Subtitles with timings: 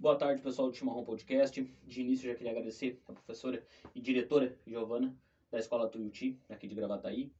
[0.00, 1.62] Boa tarde, pessoal do Chimarrão Podcast.
[1.84, 3.62] De início, já queria agradecer a professora
[3.94, 5.14] e diretora Giovana,
[5.50, 7.30] da Escola Tuiuti, aqui de Gravataí.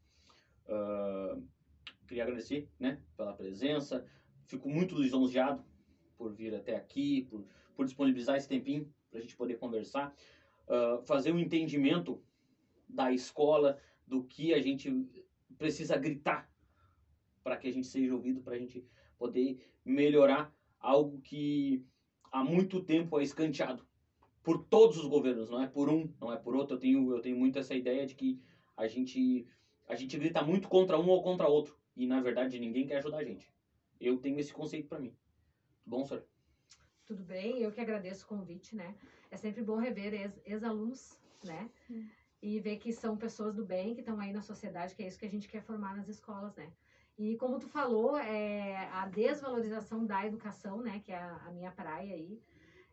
[0.67, 1.43] Uh,
[2.07, 4.07] queria agradecer né, pela presença.
[4.45, 5.65] Fico muito lisonjeado
[6.19, 10.15] por vir até aqui, por, por disponibilizar esse tempinho para a gente poder conversar,
[10.69, 12.23] uh, fazer um entendimento
[12.87, 15.09] da escola, do que a gente
[15.57, 16.53] precisa gritar
[17.43, 18.87] para que a gente seja ouvido, para a gente
[19.17, 21.87] poder melhorar algo que
[22.31, 23.85] há muito tempo é escanteado
[24.43, 26.75] por todos os governos, não é por um, não é por outro.
[26.75, 28.39] Eu tenho, eu tenho muito essa ideia de que
[28.77, 29.47] a gente,
[29.87, 33.19] a gente grita muito contra um ou contra outro e na verdade ninguém quer ajudar
[33.19, 33.53] a gente.
[34.01, 35.13] Eu tenho esse conceito para mim.
[35.85, 36.25] Bom, senhor?
[37.05, 38.95] Tudo bem, eu que agradeço o convite, né?
[39.31, 41.69] É sempre bom rever ex-alunos, né?
[41.91, 42.07] Hum.
[42.41, 45.19] E ver que são pessoas do bem, que estão aí na sociedade, que é isso
[45.19, 46.73] que a gente quer formar nas escolas, né?
[47.21, 51.71] E como tu falou, é, a desvalorização da educação, né, que é a, a minha
[51.71, 52.41] praia aí,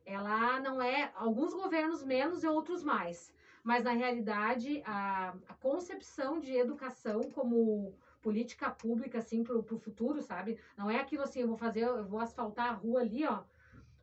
[0.06, 6.42] ela não é, alguns governos menos e outros mais, mas na realidade a, a concepção
[6.42, 10.60] de educação como política pública, assim, pro, pro futuro, sabe?
[10.76, 13.44] Não é aquilo assim, eu vou fazer, eu vou asfaltar a rua ali, ó,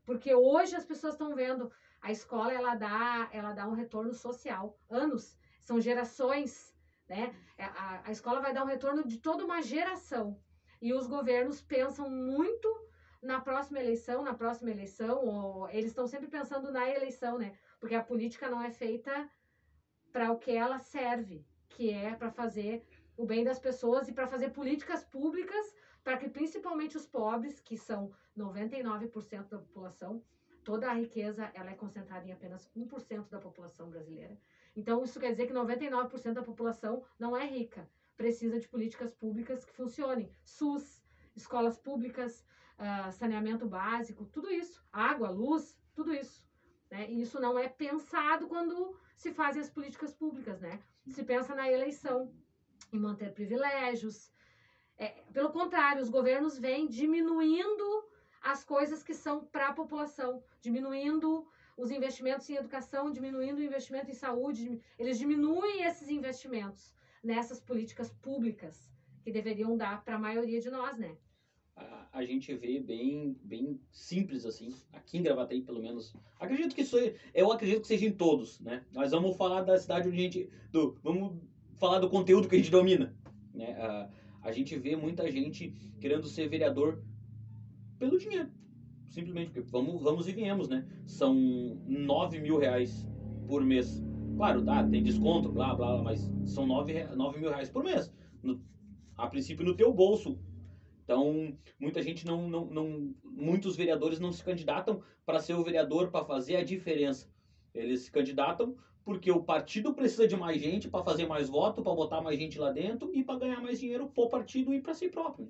[0.06, 1.70] porque hoje as pessoas estão vendo,
[2.00, 6.73] a escola, ela dá, ela dá um retorno social, anos, são gerações
[7.08, 7.34] né?
[7.56, 10.38] É, a, a escola vai dar um retorno de toda uma geração.
[10.80, 12.68] E os governos pensam muito
[13.22, 17.56] na próxima eleição, na próxima eleição, ou eles estão sempre pensando na eleição, né?
[17.80, 19.30] Porque a política não é feita
[20.12, 24.26] para o que ela serve, que é para fazer o bem das pessoas e para
[24.26, 30.22] fazer políticas públicas para que principalmente os pobres, que são 99% da população,
[30.62, 34.36] toda a riqueza ela é concentrada em apenas 1% da população brasileira.
[34.76, 37.88] Então, isso quer dizer que 99% da população não é rica.
[38.16, 40.30] Precisa de políticas públicas que funcionem.
[40.44, 41.02] SUS,
[41.34, 42.44] escolas públicas,
[42.78, 44.84] uh, saneamento básico, tudo isso.
[44.92, 46.44] Água, luz, tudo isso.
[46.90, 47.10] Né?
[47.10, 50.80] E isso não é pensado quando se fazem as políticas públicas, né?
[51.08, 52.32] Se pensa na eleição,
[52.92, 54.32] em manter privilégios.
[54.96, 58.08] É, pelo contrário, os governos vêm diminuindo
[58.40, 64.10] as coisas que são para a população, diminuindo os investimentos em educação, diminuindo o investimento
[64.10, 68.92] em saúde, eles diminuem esses investimentos nessas políticas públicas
[69.22, 71.16] que deveriam dar para a maioria de nós, né?
[71.76, 76.14] A, a, gente vê bem, bem simples assim, aqui em Gravataí pelo menos.
[76.38, 76.96] Acredito que isso,
[77.32, 78.84] eu acredito que seja em todos, né?
[78.92, 81.42] Nós vamos falar da cidade onde a gente, do, vamos
[81.76, 83.16] falar do conteúdo que a gente domina,
[83.52, 83.72] né?
[83.72, 84.10] A,
[84.42, 87.02] a gente vê muita gente querendo ser vereador
[87.98, 88.52] pelo dinheiro
[89.14, 90.84] simplesmente porque vamos, vamos e viemos, né?
[91.06, 91.34] São
[91.86, 93.08] 9 mil reais
[93.46, 94.02] por mês.
[94.36, 98.12] Claro, tá, tem desconto, blá, blá, blá, mas são 9, 9 mil reais por mês.
[98.42, 98.60] No,
[99.16, 100.38] a princípio no teu bolso.
[101.04, 106.10] Então, muita gente não, não, não muitos vereadores não se candidatam para ser o vereador,
[106.10, 107.30] para fazer a diferença.
[107.72, 111.94] Eles se candidatam porque o partido precisa de mais gente para fazer mais voto, para
[111.94, 114.94] botar mais gente lá dentro e para ganhar mais dinheiro para o partido e para
[114.94, 115.46] si próprio.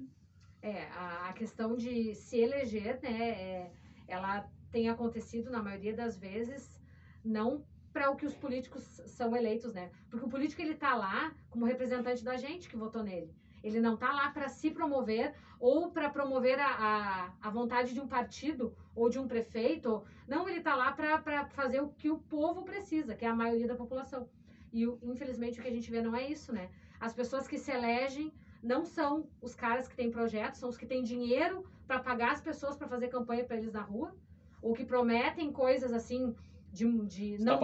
[0.65, 3.71] É, a, a questão de se eleger, né, é,
[4.09, 6.81] ela tem acontecido na maioria das vezes
[7.23, 8.83] não para o que os políticos
[9.19, 9.91] são eleitos, né?
[10.09, 13.31] Porque o político ele tá lá como representante da gente que votou nele.
[13.63, 18.01] Ele não tá lá para se promover ou para promover a, a, a, vontade de
[18.01, 20.03] um partido ou de um prefeito.
[20.27, 23.69] Não, ele tá lá para fazer o que o povo precisa, que é a maioria
[23.69, 24.29] da população.
[24.73, 26.71] E infelizmente o que a gente vê não é isso, né?
[26.99, 28.33] As pessoas que se elegem
[28.65, 32.41] não são os caras que têm projetos, são os que têm dinheiro para pagar as
[32.41, 34.15] pessoas para fazer campanha para eles na rua,
[34.63, 36.35] ou que prometem coisas assim
[36.73, 37.59] de, de não é,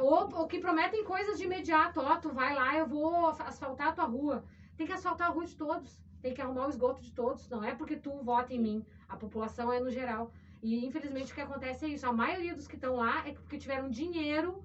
[0.00, 3.92] ou, ou que prometem coisas de imediato, ó, tu vai lá, eu vou asfaltar a
[3.92, 4.42] tua rua.
[4.76, 7.62] Tem que asfaltar a rua de todos, tem que arrumar o esgoto de todos, não
[7.62, 10.32] é porque tu vota em mim, a população é no geral.
[10.62, 13.58] E infelizmente o que acontece é isso, a maioria dos que estão lá é porque
[13.58, 14.64] tiveram dinheiro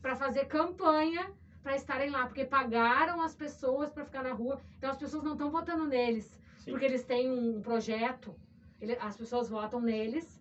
[0.00, 1.30] para fazer campanha
[1.64, 4.60] para estarem lá, porque pagaram as pessoas para ficar na rua.
[4.76, 6.70] Então as pessoas não estão votando neles Sim.
[6.70, 8.36] porque eles têm um projeto.
[8.78, 10.38] Ele, as pessoas votam neles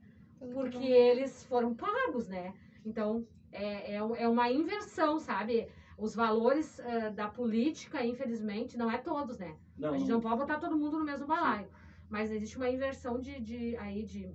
[0.54, 2.54] porque eles foram pagos, né?
[2.86, 5.70] Então é, é, é uma inversão, sabe?
[5.98, 9.56] Os valores uh, da política, infelizmente, não é todos, né?
[9.78, 11.68] Não, a gente não pode botar todo mundo no mesmo balaio.
[11.68, 12.08] Sim.
[12.10, 14.30] Mas existe uma inversão de, de, aí de,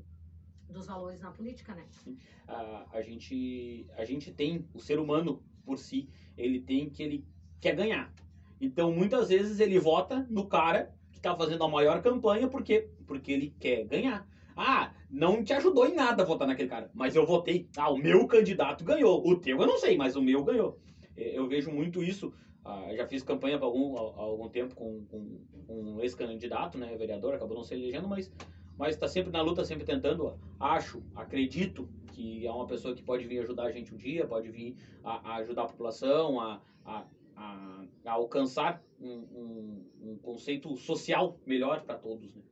[0.70, 1.84] dos valores na política, né?
[1.90, 2.16] Sim.
[2.46, 7.24] A, a, gente, a gente tem, o ser humano por si, ele tem que ele
[7.60, 8.10] quer ganhar.
[8.58, 13.32] Então, muitas vezes ele vota no cara que está fazendo a maior campanha porque porque
[13.32, 14.26] ele quer ganhar.
[14.56, 17.68] Ah, não te ajudou em nada votar naquele cara, mas eu votei.
[17.76, 19.22] Ah, o meu candidato ganhou.
[19.26, 20.78] O teu eu não sei, mas o meu ganhou.
[21.14, 22.32] É, eu vejo muito isso.
[22.64, 27.34] Ah, já fiz campanha há algum, algum tempo com, com, com um ex-candidato, né, vereador,
[27.34, 28.32] acabou não se elegendo, mas
[28.78, 30.38] mas está sempre na luta, sempre tentando.
[30.58, 31.88] Acho, acredito
[32.18, 35.30] que é uma pessoa que pode vir ajudar a gente um dia, pode vir a,
[35.30, 37.06] a ajudar a população, a, a,
[37.36, 42.34] a, alcançar um, um, um, conceito social melhor para todos.
[42.34, 42.42] Né?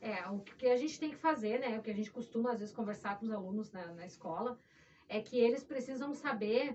[0.00, 1.78] É, o que a gente tem que fazer, né?
[1.78, 4.58] O que a gente costuma às vezes conversar com os alunos na, na escola
[5.06, 6.74] é que eles precisam saber.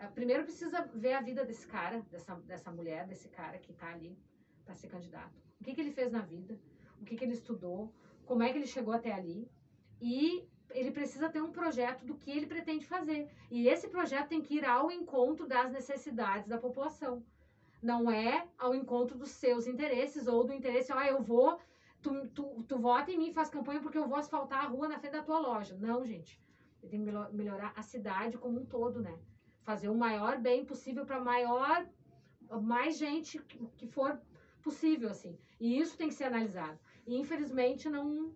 [0.00, 3.92] Eh, primeiro precisa ver a vida desse cara, dessa, dessa mulher, desse cara que está
[3.92, 4.18] ali
[4.64, 5.36] para ser candidato.
[5.60, 6.58] O que, que ele fez na vida,
[7.00, 7.92] o que, que ele estudou,
[8.26, 9.48] como é que ele chegou até ali.
[10.00, 13.28] E ele precisa ter um projeto do que ele pretende fazer.
[13.50, 17.22] E esse projeto tem que ir ao encontro das necessidades da população.
[17.82, 21.58] Não é ao encontro dos seus interesses ou do interesse, ah, eu vou,
[22.02, 24.98] tu, tu, tu vota em mim, faz campanha porque eu vou asfaltar a rua na
[24.98, 25.76] frente da tua loja.
[25.76, 26.40] Não, gente.
[26.82, 29.18] Ele tem que melhorar a cidade como um todo, né?
[29.62, 31.86] Fazer o maior bem possível para maior,
[32.62, 33.38] mais gente
[33.76, 34.20] que for
[34.62, 35.38] possível, assim.
[35.60, 36.78] E isso tem que ser analisado.
[37.06, 38.32] E infelizmente não,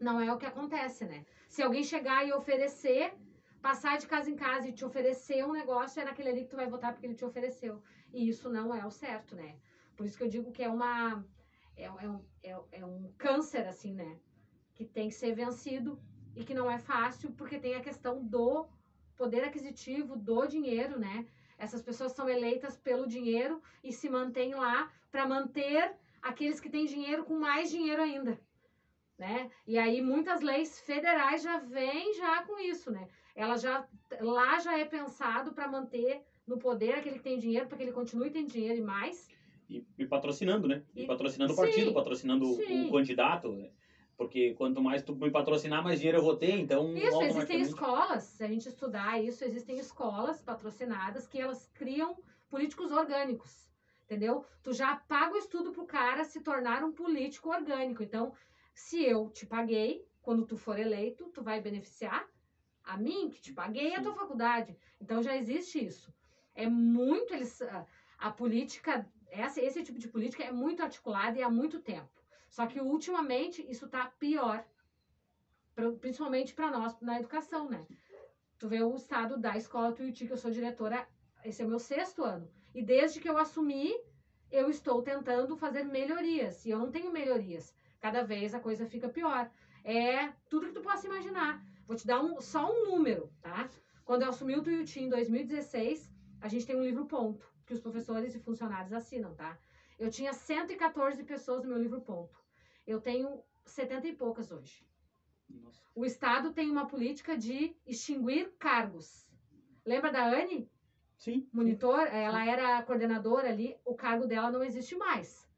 [0.00, 1.24] não é o que acontece, né?
[1.52, 3.12] Se alguém chegar e oferecer,
[3.60, 6.56] passar de casa em casa e te oferecer um negócio, é naquele ali que tu
[6.56, 7.82] vai votar porque ele te ofereceu.
[8.10, 9.56] E isso não é o certo, né?
[9.94, 11.22] Por isso que eu digo que é uma.
[11.76, 14.18] É, é, um, é, é um câncer, assim, né?
[14.74, 16.00] Que tem que ser vencido
[16.34, 18.66] e que não é fácil porque tem a questão do
[19.14, 21.26] poder aquisitivo, do dinheiro, né?
[21.58, 26.86] Essas pessoas são eleitas pelo dinheiro e se mantêm lá para manter aqueles que têm
[26.86, 28.40] dinheiro com mais dinheiro ainda,
[29.22, 29.48] né?
[29.64, 33.06] E aí muitas leis federais já vêm já com isso, né?
[33.36, 33.86] Ela já
[34.20, 37.92] lá já é pensado para manter no poder aquele que tem dinheiro para que ele
[37.92, 39.28] continue tendo dinheiro e mais.
[39.70, 40.82] E, e patrocinando, né?
[40.92, 42.88] E, e patrocinando o partido, patrocinando sim.
[42.88, 43.52] o candidato.
[43.52, 43.70] Né?
[44.16, 46.96] Porque quanto mais tu me patrocinar, mais dinheiro eu vou ter, então...
[46.96, 52.16] Isso, existem escolas, se a gente estudar isso, existem escolas patrocinadas que elas criam
[52.50, 53.70] políticos orgânicos,
[54.04, 54.44] entendeu?
[54.64, 58.02] Tu já paga o estudo pro cara se tornar um político orgânico.
[58.02, 58.32] Então,
[58.74, 62.28] se eu te paguei, quando tu for eleito, tu vai beneficiar
[62.84, 63.96] a mim, que te paguei Sim.
[63.96, 64.76] a tua faculdade.
[65.00, 66.12] Então, já existe isso.
[66.54, 67.32] É muito...
[67.32, 67.86] Eles, a,
[68.18, 72.10] a política, essa, esse tipo de política é muito articulada e há muito tempo.
[72.48, 74.64] Só que ultimamente isso está pior,
[76.00, 77.86] principalmente para nós na educação, né?
[78.58, 81.08] Tu vê o estado da escola Tuiuti, que eu sou diretora,
[81.44, 82.48] esse é o meu sexto ano.
[82.74, 83.92] E desde que eu assumi,
[84.50, 86.64] eu estou tentando fazer melhorias.
[86.64, 87.74] E eu não tenho melhorias.
[88.02, 89.48] Cada vez a coisa fica pior.
[89.84, 91.64] É tudo que tu possa imaginar.
[91.86, 93.70] Vou te dar um, só um número, tá?
[94.04, 97.80] Quando eu assumi o Tuiuti em 2016, a gente tem um livro ponto, que os
[97.80, 99.56] professores e funcionários assinam, tá?
[100.00, 102.36] Eu tinha 114 pessoas no meu livro ponto.
[102.84, 104.84] Eu tenho 70 e poucas hoje.
[105.48, 105.80] Nossa.
[105.94, 109.28] O Estado tem uma política de extinguir cargos.
[109.86, 110.68] Lembra da Anne?
[111.18, 111.48] Sim.
[111.52, 115.48] Monitor, ela era coordenadora ali, o cargo dela não existe mais.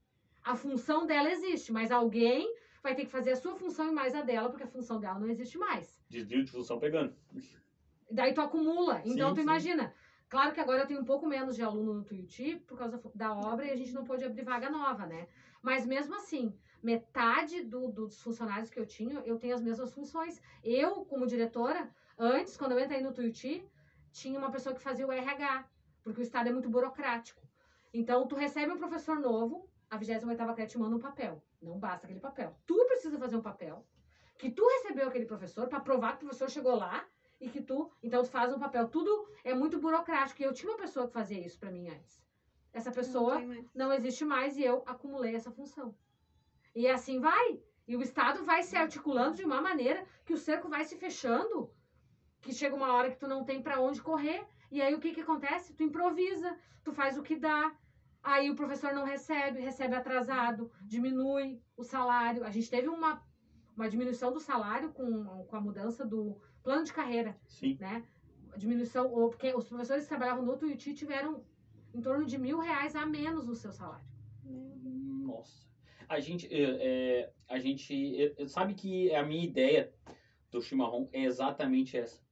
[0.45, 4.15] A função dela existe, mas alguém vai ter que fazer a sua função e mais
[4.15, 5.99] a dela, porque a função dela não existe mais.
[6.09, 7.17] Desvio de função pegando.
[8.11, 9.01] Daí tu acumula.
[9.07, 9.43] Então sim, tu sim.
[9.43, 9.95] imagina.
[10.29, 13.33] Claro que agora eu tenho um pouco menos de aluno no Tuiuti por causa da
[13.33, 15.29] obra e a gente não pôde abrir vaga nova, né?
[15.63, 20.43] Mas mesmo assim, metade do, dos funcionários que eu tinha, eu tenho as mesmas funções.
[20.63, 21.89] Eu, como diretora,
[22.19, 23.67] antes, quando eu entrei no Tuiuti,
[24.13, 25.67] tinha uma pessoa que fazia o RH,
[26.03, 27.43] porque o Estado é muito burocrático.
[27.93, 31.43] Então, tu recebe um professor novo, a 28ª CRE te manda um papel.
[31.63, 32.57] Não basta aquele papel.
[32.67, 33.87] Tu precisa fazer um papel
[34.37, 37.07] que tu recebeu aquele professor para provar que o professor chegou lá
[37.41, 38.89] e que tu, então tu faz um papel.
[38.89, 40.43] Tudo é muito burocrático.
[40.43, 42.23] E eu tinha uma pessoa que fazia isso para mim antes.
[42.73, 45.95] Essa pessoa não, não existe mais e eu acumulei essa função.
[46.75, 47.61] E assim vai.
[47.87, 51.71] E o Estado vai se articulando de uma maneira que o cerco vai se fechando,
[52.41, 54.45] que chega uma hora que tu não tem para onde correr.
[54.71, 55.75] E aí o que que acontece?
[55.75, 57.73] Tu improvisa, tu faz o que dá.
[58.25, 62.43] Aí o professor não recebe, recebe atrasado, diminui o salário.
[62.43, 63.23] A gente teve uma,
[63.77, 67.39] uma diminuição do salário com, com a mudança do plano de carreira.
[67.47, 67.77] Sim.
[67.79, 68.03] Né?
[68.53, 71.45] A diminuição, porque os professores que trabalhavam no Tuiuti tiveram
[71.93, 74.07] em torno de mil reais a menos no seu salário.
[74.43, 75.65] Nossa
[76.09, 79.93] a gente, é, é a gente é, sabe que a minha ideia
[80.51, 82.23] do chimarrão é exatamente essa.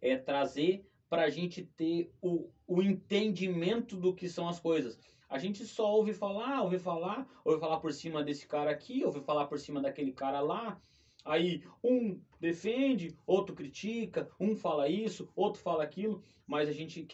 [0.00, 4.98] É trazer para a gente ter o, o entendimento do que são as coisas.
[5.30, 9.20] A gente só ouve falar, ouve falar, ouve falar por cima desse cara aqui, ouve
[9.20, 10.76] falar por cima daquele cara lá.
[11.24, 17.06] Aí um defende, outro critica, um fala isso, outro fala aquilo, mas a gente,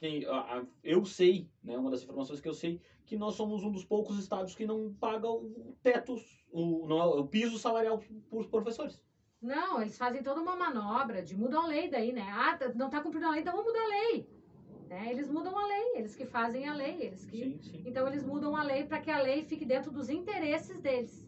[0.83, 4.19] eu sei, né, uma das informações que eu sei, que nós somos um dos poucos
[4.19, 6.17] estados que não paga o teto,
[6.51, 8.99] o, não, é o piso salarial para os professores.
[9.43, 12.27] Não, eles fazem toda uma manobra de mudar a lei daí, né?
[12.33, 14.36] Ah, tá, não está cumprindo a lei, então vamos mudar a lei.
[14.88, 15.11] Né?
[15.11, 17.38] Eles mudam a lei, eles que fazem a lei, eles que.
[17.38, 17.83] Sim, sim.
[17.85, 21.26] Então eles mudam a lei para que a lei fique dentro dos interesses deles.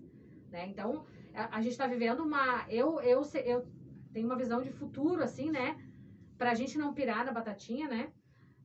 [0.50, 0.66] Né?
[0.68, 2.64] Então, a, a gente está vivendo uma.
[2.68, 3.66] Eu, eu, eu
[4.12, 5.76] tenho uma visão de futuro, assim, né?
[6.36, 8.12] Pra gente não pirar na batatinha, né?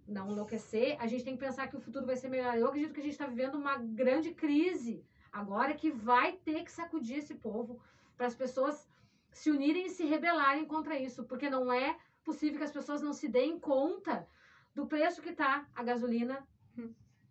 [0.07, 2.55] Não enlouquecer, a gente tem que pensar que o futuro vai ser melhor.
[2.55, 6.71] Eu acredito que a gente está vivendo uma grande crise agora que vai ter que
[6.71, 7.79] sacudir esse povo
[8.15, 8.87] para as pessoas
[9.31, 13.13] se unirem e se rebelarem contra isso, porque não é possível que as pessoas não
[13.13, 14.27] se deem conta
[14.73, 16.45] do preço que tá a gasolina,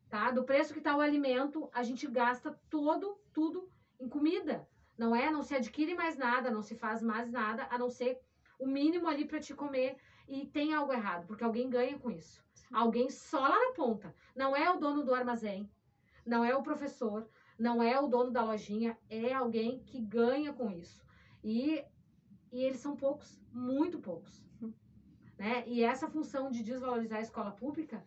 [0.09, 0.31] tá?
[0.31, 3.69] Do preço que tá o alimento, a gente gasta todo, tudo
[3.99, 4.69] em comida.
[4.97, 5.31] Não é?
[5.31, 8.21] Não se adquire mais nada, não se faz mais nada, a não ser
[8.59, 9.97] o mínimo ali para te comer.
[10.29, 12.43] E tem algo errado, porque alguém ganha com isso.
[12.73, 14.15] Alguém só lá na ponta.
[14.35, 15.69] Não é o dono do armazém,
[16.25, 20.71] não é o professor, não é o dono da lojinha, é alguém que ganha com
[20.71, 21.05] isso.
[21.43, 21.85] E,
[22.53, 24.43] e eles são poucos, muito poucos.
[25.39, 25.65] Né?
[25.67, 28.05] E essa função de desvalorizar a escola pública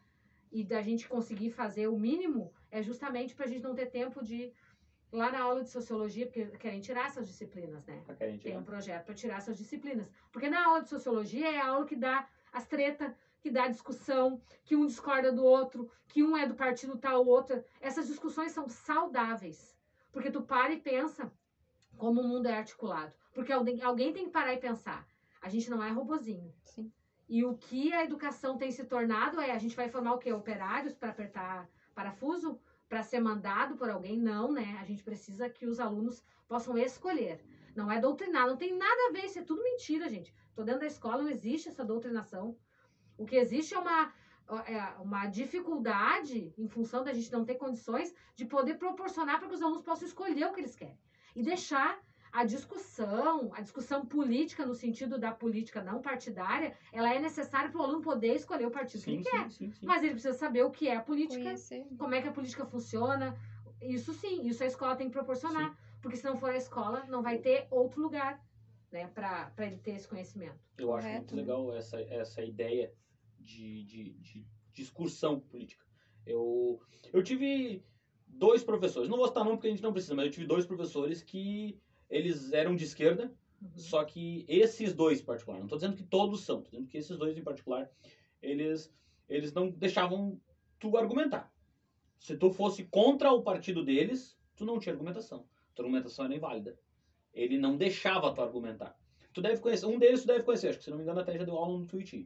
[0.52, 4.24] e da gente conseguir fazer o mínimo é justamente para a gente não ter tempo
[4.24, 4.54] de
[5.12, 8.04] lá na aula de sociologia, porque querem tirar essas disciplinas, né?
[8.44, 10.12] Tem um projeto para tirar essas disciplinas.
[10.32, 14.42] Porque na aula de sociologia é a aula que dá as tretas, que dá discussão,
[14.64, 17.64] que um discorda do outro, que um é do partido tal, o outro.
[17.80, 19.78] Essas discussões são saudáveis.
[20.12, 21.32] Porque tu para e pensa
[21.98, 23.14] como o mundo é articulado.
[23.34, 25.08] Porque alguém, alguém tem que parar e pensar.
[25.42, 26.54] A gente não é robozinho.
[26.64, 26.92] Sim.
[27.28, 30.32] E o que a educação tem se tornado é a gente vai formar o quê?
[30.32, 32.60] Operários para apertar parafuso?
[32.88, 34.18] Para ser mandado por alguém?
[34.18, 34.78] Não, né?
[34.80, 37.44] A gente precisa que os alunos possam escolher.
[37.76, 40.34] Não é doutrinar, não tem nada a ver, isso é tudo mentira, gente.
[40.54, 42.58] Tô dentro da escola, não existe essa doutrinação.
[43.18, 44.14] O que existe é uma,
[44.68, 49.56] é uma dificuldade, em função da gente não ter condições, de poder proporcionar para que
[49.56, 51.00] os alunos possam escolher o que eles querem.
[51.36, 52.00] E deixar
[52.36, 57.80] a discussão, a discussão política no sentido da política não partidária, ela é necessária para
[57.80, 59.74] o aluno poder escolher o partido sim, que ele sim, quer.
[59.74, 61.88] Sim, Mas ele precisa saber o que é a política, Conhecer.
[61.98, 63.34] como é que a política funciona.
[63.82, 65.78] Isso sim, isso a escola tem que proporcionar.
[66.02, 68.44] Porque se não for a escola, não vai ter outro lugar
[68.92, 70.60] né, para ele ter esse conhecimento.
[70.78, 72.94] Eu acho muito legal essa, essa ideia
[73.40, 75.86] de, de, de discussão política.
[76.26, 76.82] Eu,
[77.14, 77.82] eu tive
[78.28, 80.66] dois professores, não vou citar nome porque a gente não precisa, mas eu tive dois
[80.66, 81.80] professores que
[82.16, 83.32] eles eram de esquerda,
[83.62, 83.70] uhum.
[83.76, 86.98] só que esses dois em particular, não estou dizendo que todos são, estou dizendo que
[86.98, 87.92] esses dois em particular,
[88.42, 88.94] eles,
[89.28, 90.40] eles não deixavam
[90.80, 91.54] tu argumentar.
[92.18, 95.46] Se tu fosse contra o partido deles, tu não tinha argumentação.
[95.76, 96.80] Tua argumentação era inválida.
[97.34, 98.98] Ele não deixava tu argumentar.
[99.34, 101.38] Tu deve conhecer, um deles tu deve conhecer, acho que se não me engano até
[101.38, 102.26] já deu aula no Twitch.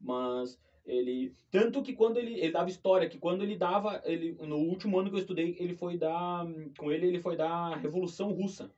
[0.00, 4.56] Mas ele tanto que quando ele, ele dava história que quando ele dava ele no
[4.56, 6.46] último ano que eu estudei ele foi dar
[6.78, 8.70] com ele ele foi dar revolução russa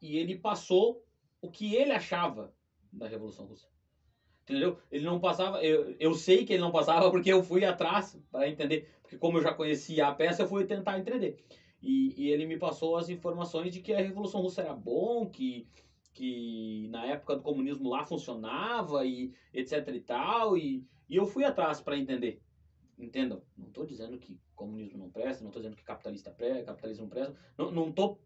[0.00, 1.04] e ele passou
[1.40, 2.52] o que ele achava
[2.92, 3.68] da Revolução Russa.
[4.42, 4.78] Entendeu?
[4.92, 8.48] Ele não passava, eu, eu sei que ele não passava porque eu fui atrás para
[8.48, 11.44] entender, porque como eu já conhecia a peça, eu fui tentar entender.
[11.82, 15.66] E, e, ele me passou as informações de que a Revolução Russa era bom, que,
[16.14, 21.44] que na época do comunismo lá funcionava e etc e tal, e, e eu fui
[21.44, 22.40] atrás para entender.
[22.98, 23.42] Entendam?
[23.58, 27.36] Não estou dizendo que comunismo não presta, não estou dizendo que capitalista presta, capitalismo presta,
[27.58, 28.18] não, tô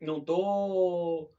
[0.00, 1.30] não tô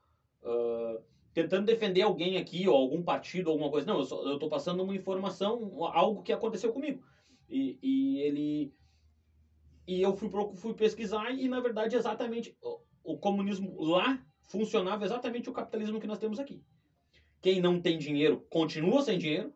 [0.42, 1.02] uh,
[1.34, 3.86] tentando defender alguém aqui ou algum partido alguma coisa.
[3.86, 7.02] Não, eu, só, eu tô passando uma informação, algo que aconteceu comigo.
[7.48, 8.74] E, e ele
[9.86, 15.50] e eu fui fui pesquisar e na verdade exatamente o, o comunismo lá funcionava exatamente
[15.50, 16.62] o capitalismo que nós temos aqui.
[17.40, 19.52] Quem não tem dinheiro continua sem dinheiro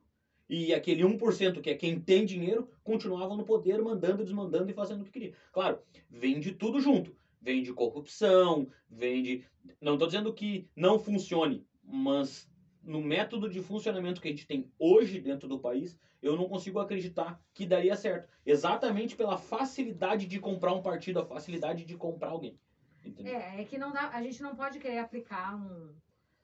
[0.49, 5.03] e aquele 1% que é quem tem dinheiro continuava no poder, mandando, desmandando e fazendo
[5.03, 5.35] o que queria.
[5.53, 5.79] Claro,
[6.11, 9.45] vem de tudo junto vem de corrupção, vem de.
[9.81, 12.49] Não estou dizendo que não funcione, mas
[12.83, 16.79] no método de funcionamento que a gente tem hoje dentro do país, eu não consigo
[16.79, 18.29] acreditar que daria certo.
[18.45, 22.59] Exatamente pela facilidade de comprar um partido, a facilidade de comprar alguém.
[23.05, 23.35] Entendeu?
[23.35, 25.95] É, é que não dá, a gente não pode querer aplicar um,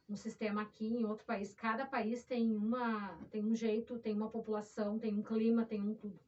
[0.09, 1.55] um sistema aqui em outro país.
[1.55, 5.95] Cada país tem uma tem um jeito, tem uma população, tem um clima, tem um
[5.95, 6.19] tudo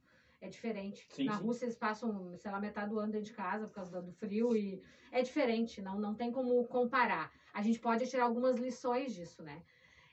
[0.41, 1.05] é diferente.
[1.09, 1.43] Sim, Na sim.
[1.43, 4.55] Rússia eles passam, sei lá, metade do ano dentro de casa por causa do frio
[4.55, 7.31] e é diferente, não, não tem como comparar.
[7.53, 9.63] A gente pode tirar algumas lições disso, né?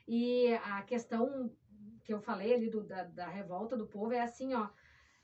[0.07, 1.51] E a questão
[2.03, 4.65] que eu falei ali do, da, da revolta do povo é assim, ó.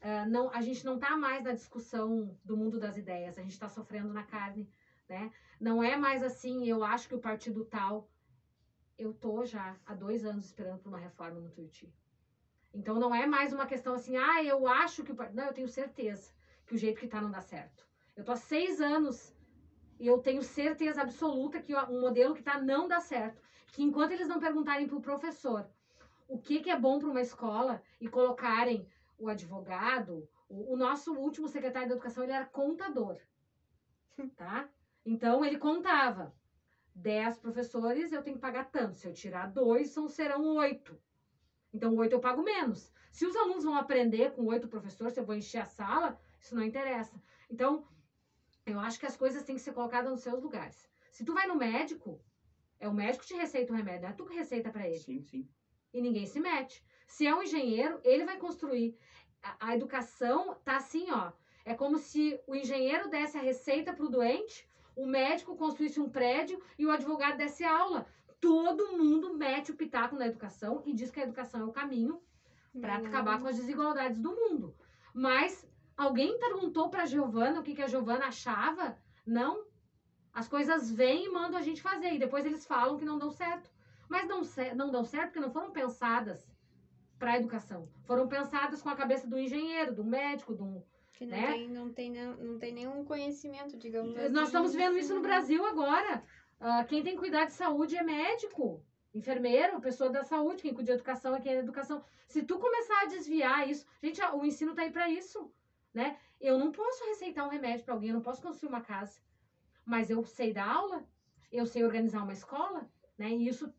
[0.02, 3.52] Uh, não, a gente não está mais na discussão do mundo das ideias, a gente
[3.52, 4.70] está sofrendo na carne,
[5.10, 5.30] né?
[5.60, 8.10] Não é mais assim, eu acho que o partido tal.
[8.98, 11.94] Eu tô já há dois anos esperando por uma reforma no Tuiuti.
[12.74, 15.14] Então não é mais uma questão assim, ah, eu acho que.
[15.34, 16.32] Não, eu tenho certeza
[16.66, 17.88] que o jeito que tá não dá certo.
[18.16, 19.36] Eu tô há seis anos
[20.00, 23.42] e eu tenho certeza absoluta que o modelo que tá não dá certo.
[23.68, 25.70] Que enquanto eles não perguntarem pro professor
[26.28, 31.14] o que, que é bom para uma escola e colocarem o advogado, o, o, nosso
[31.14, 33.18] último secretário de educação, ele era contador,
[34.38, 34.70] tá?
[35.04, 36.34] Então ele contava:
[36.94, 38.98] 10 professores eu tenho que pagar tanto.
[38.98, 41.00] Se eu tirar dois, são, serão oito.
[41.74, 42.92] Então, oito eu pago menos.
[43.12, 46.56] Se os alunos vão aprender com oito professores, se eu vou encher a sala, isso
[46.56, 47.22] não interessa.
[47.50, 47.88] Então,
[48.66, 50.90] eu acho que as coisas têm que ser colocadas nos seus lugares.
[51.12, 52.22] Se tu vai no médico,
[52.80, 55.00] é o médico que te receita o remédio, não é tu que receita para ele.
[55.00, 55.50] Sim, sim.
[55.94, 56.86] E ninguém se mete.
[57.08, 58.98] Se é um engenheiro, ele vai construir.
[59.42, 61.32] A, a educação tá assim, ó.
[61.66, 66.10] É como se o engenheiro desse a receita para o doente, o médico construísse um
[66.10, 68.06] prédio e o advogado desse aula.
[68.42, 72.22] Todo mundo mete o pitaco na educação e diz que a educação é o caminho
[72.80, 73.08] para Não.
[73.08, 74.76] acabar com as desigualdades do mundo.
[75.14, 75.68] Mas
[75.98, 78.98] alguém perguntou para a Giovana o que, que a Giovana achava?
[79.26, 79.66] Não.
[80.34, 82.14] As coisas vêm e mandam a gente fazer.
[82.14, 83.70] E depois eles falam que não dão certo.
[84.08, 84.42] Mas não,
[84.76, 86.48] não dão certo porque não foram pensadas
[87.18, 87.90] para a educação.
[88.06, 90.82] Foram pensadas com a cabeça do engenheiro, do médico, do,
[91.14, 91.52] Que não, né?
[91.52, 94.34] tem, não, tem, não, não tem nenhum conhecimento, digamos assim.
[94.34, 95.28] Nós estamos vendo assim, isso no né?
[95.28, 96.24] Brasil agora.
[96.60, 100.62] Ah, quem tem que cuidar de saúde é médico, enfermeiro, pessoa da saúde.
[100.62, 102.04] Quem cuida de educação é quem é da educação.
[102.28, 105.52] Se tu começar a desviar isso, gente, o ensino tá aí para isso,
[105.94, 106.20] né?
[106.40, 109.22] Eu não posso receitar um remédio para alguém, eu não posso construir uma casa,
[109.86, 111.08] mas eu sei dar aula,
[111.52, 113.30] eu sei organizar uma escola, né?
[113.30, 113.74] E isso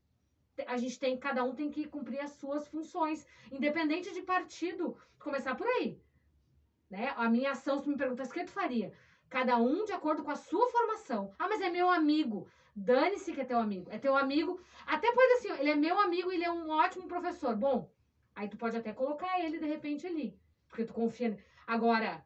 [0.66, 4.96] a gente tem, cada um tem que cumprir as suas funções, independente de partido.
[5.18, 6.00] Começar por aí,
[6.90, 7.12] né?
[7.16, 8.92] A minha ação, se tu me perguntas o que tu faria,
[9.30, 11.32] Cada um de acordo com a sua formação.
[11.38, 12.48] Ah, mas é meu amigo.
[12.80, 13.90] Dane-se que é teu amigo.
[13.90, 14.58] É teu amigo.
[14.86, 17.54] Até pode assim, ele é meu amigo, ele é um ótimo professor.
[17.54, 17.90] Bom,
[18.34, 20.34] aí tu pode até colocar ele de repente ali.
[20.66, 21.38] Porque tu confia.
[21.66, 22.24] Agora,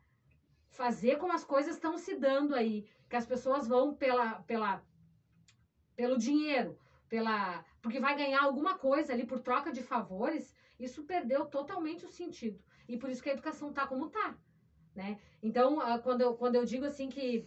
[0.68, 2.88] fazer como as coisas estão se dando aí.
[3.10, 4.80] Que as pessoas vão pela, pela,
[5.96, 7.64] pelo dinheiro, pela.
[7.82, 10.54] Porque vai ganhar alguma coisa ali por troca de favores.
[10.78, 12.62] Isso perdeu totalmente o sentido.
[12.88, 14.36] E por isso que a educação tá como tá.
[14.94, 15.18] Né?
[15.42, 17.44] Então, ah, quando eu, quando eu digo assim que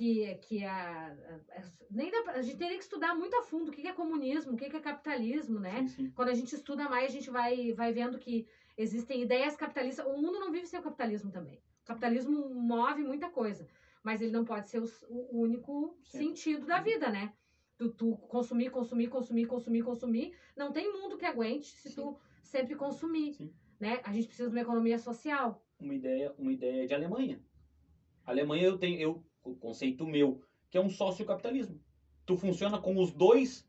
[0.00, 3.72] que, que a, a- nem dá a gente teria que estudar muito a fundo o
[3.72, 5.82] que é comunismo, o que é capitalismo, né?
[5.82, 6.10] Sim, sim.
[6.16, 8.46] Quando a gente estuda mais, a gente vai, vai vendo que
[8.78, 10.06] existem ideias capitalistas.
[10.06, 11.60] O mundo não vive sem o capitalismo também.
[11.84, 13.68] O capitalismo move muita coisa,
[14.02, 16.18] mas ele não pode ser os- o, único Sim.
[16.18, 17.34] sentido da vida, né?
[17.76, 20.32] Tu, tu consumir, consumir, consumir, consumir, consumir.
[20.56, 23.36] Não tem mundo que aguente se tu sempre consumir,
[23.78, 24.00] né?
[24.02, 25.62] A gente precisa de uma economia social.
[25.78, 27.38] uma ideia, uma ideia de Alemanha.
[28.24, 31.80] Alemanha eu tenho, eu, o conceito meu, que é um sociocapitalismo.
[32.26, 33.68] Tu funciona com os dois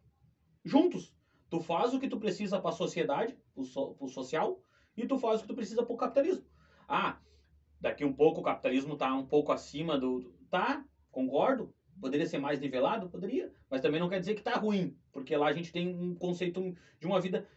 [0.64, 1.16] juntos.
[1.50, 4.62] Tu faz o que tu precisa para a sociedade, pro, so, pro social,
[4.96, 6.46] e tu faz o que tu precisa pro capitalismo.
[6.88, 7.20] Ah,
[7.80, 11.74] daqui um pouco o capitalismo tá um pouco acima do, tá, concordo.
[12.00, 15.48] Poderia ser mais nivelado, poderia, mas também não quer dizer que tá ruim, porque lá
[15.48, 17.48] a gente tem um conceito de uma vida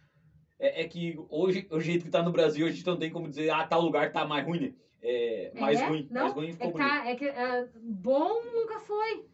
[0.58, 3.28] é, é que hoje, o jeito que tá no Brasil, a gente não tem como
[3.28, 4.74] dizer, ah, tal lugar tá mais ruim, né?
[5.06, 5.86] É, mais É?
[5.86, 6.88] ruim, Não, mais ruim É ficou bonito.
[6.88, 9.26] tá, é que é, bom nunca foi,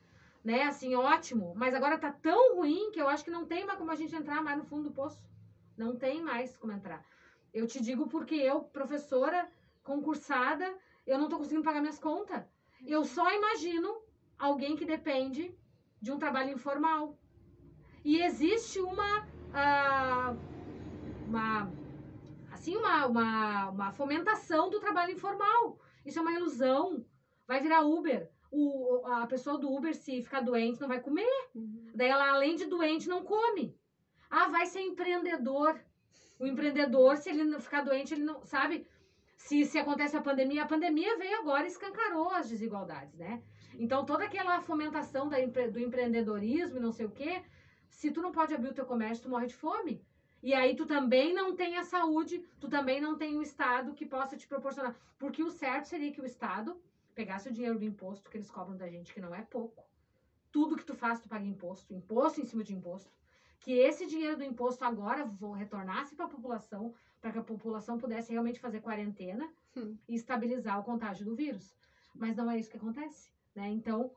[0.45, 0.65] né?
[0.65, 1.55] Assim, ótimo.
[1.55, 4.15] Mas agora tá tão ruim que eu acho que não tem mais como a gente
[4.15, 5.25] entrar mais no fundo do poço.
[5.77, 7.05] Não tem mais como entrar.
[7.55, 9.49] Eu te digo porque eu, professora
[9.85, 10.67] concursada,
[11.07, 12.43] eu não tô conseguindo pagar minhas contas.
[12.85, 13.97] Eu só imagino
[14.39, 15.55] alguém que depende
[16.03, 17.17] de um trabalho informal.
[18.05, 19.27] E existe uma.
[19.55, 20.35] ah,
[21.29, 21.71] uma
[22.61, 25.79] assim, uma, uma, uma fomentação do trabalho informal.
[26.05, 27.05] Isso é uma ilusão.
[27.47, 28.31] Vai virar Uber.
[28.53, 31.49] O, a pessoa do Uber, se ficar doente, não vai comer.
[31.55, 31.91] Uhum.
[31.95, 33.75] Daí ela, além de doente, não come.
[34.29, 35.81] Ah, vai ser empreendedor.
[36.39, 38.45] O empreendedor, se ele não ficar doente, ele não.
[38.45, 38.87] Sabe?
[39.37, 43.43] Se, se acontece a pandemia, a pandemia veio agora e escancarou as desigualdades, né?
[43.79, 47.43] Então, toda aquela fomentação da, do empreendedorismo e não sei o quê,
[47.89, 50.05] se tu não pode abrir o teu comércio, tu morre de fome.
[50.43, 54.07] E aí tu também não tem a saúde, tu também não tem o Estado que
[54.07, 54.97] possa te proporcionar.
[55.19, 56.81] Porque o certo seria que o Estado
[57.15, 59.85] pegasse o dinheiro do imposto que eles cobram da gente, que não é pouco.
[60.51, 63.11] Tudo que tu faz, tu paga imposto, imposto em cima de imposto.
[63.61, 68.33] Que esse dinheiro do imposto agora retornasse para a população, para que a população pudesse
[68.33, 69.97] realmente fazer quarentena Hum.
[70.09, 71.77] e estabilizar o contágio do vírus.
[72.15, 73.69] Mas não é isso que acontece, né?
[73.69, 74.11] Então,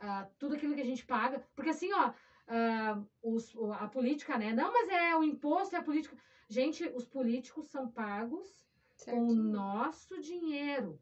[0.00, 2.12] ah, tudo aquilo que a gente paga, porque assim, ó,
[2.48, 4.52] ah, os- a política, né?
[4.52, 6.16] Não, mas é o imposto, é a política.
[6.48, 8.66] Gente, os políticos são pagos
[9.04, 10.98] com o nosso dinheiro.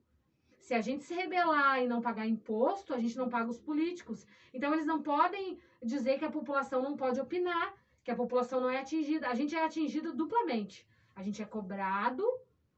[0.58, 4.26] Se a gente se rebelar e não pagar imposto, a gente não paga os políticos.
[4.52, 8.68] Então, eles não podem dizer que a população não pode opinar, que a população não
[8.68, 9.28] é atingida.
[9.28, 10.86] A gente é atingido duplamente.
[11.14, 12.24] A gente é cobrado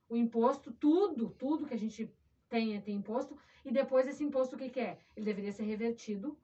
[0.09, 2.13] o imposto, tudo, tudo que a gente
[2.49, 4.99] tem, tem imposto, e depois esse imposto o que, que é?
[5.17, 6.39] Ele deveria ser revertido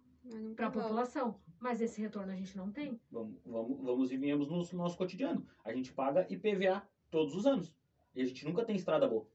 [0.54, 1.40] para a população.
[1.64, 3.00] Mas esse retorno a gente não tem.
[3.11, 5.46] Vamos, vamos, vamos e viemos no nosso cotidiano.
[5.64, 7.74] A gente paga IPVA todos os anos.
[8.14, 9.27] E a gente nunca tem estrada boa.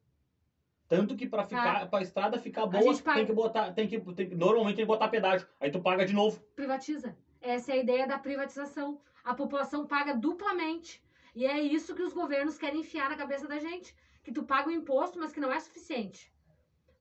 [0.88, 3.74] Tanto que pra, ficar, pra estrada ficar boa, tem que botar.
[3.74, 5.48] Tem que, tem, normalmente tem que botar pedágio.
[5.60, 6.40] Aí tu paga de novo.
[6.56, 7.18] privatiza.
[7.42, 9.02] Essa é a ideia da privatização.
[9.24, 11.04] A população paga duplamente.
[11.34, 13.96] E é isso que os governos querem enfiar na cabeça da gente.
[14.24, 16.32] Que tu paga o imposto, mas que não é suficiente.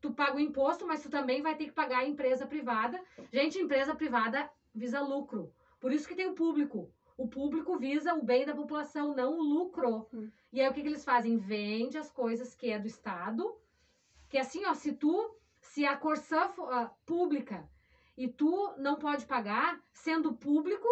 [0.00, 2.98] Tu paga o imposto, mas tu também vai ter que pagar a empresa privada.
[3.30, 5.52] Gente, empresa privada visa lucro.
[5.80, 6.90] Por isso que tem o público.
[7.16, 10.06] O público visa o bem da população, não o lucro.
[10.14, 10.30] Hum.
[10.52, 11.36] E aí o que, que eles fazem?
[11.36, 13.54] Vende as coisas que é do Estado.
[14.28, 17.68] Que assim, ó, se tu, se a Corsã for, ah, pública
[18.16, 20.88] e tu não pode pagar, sendo público,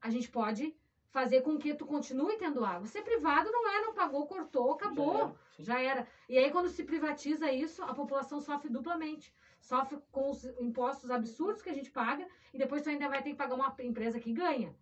[0.00, 0.74] a gente pode
[1.10, 2.86] fazer com que tu continue tendo água.
[2.86, 5.34] Ser privado não é, não pagou, cortou, acabou.
[5.58, 5.94] Já era.
[5.94, 6.08] Já era.
[6.28, 9.32] E aí, quando se privatiza isso, a população sofre duplamente.
[9.66, 12.24] Sofre com os impostos absurdos que a gente paga
[12.54, 14.72] e depois tu ainda vai ter que pagar uma empresa que ganha.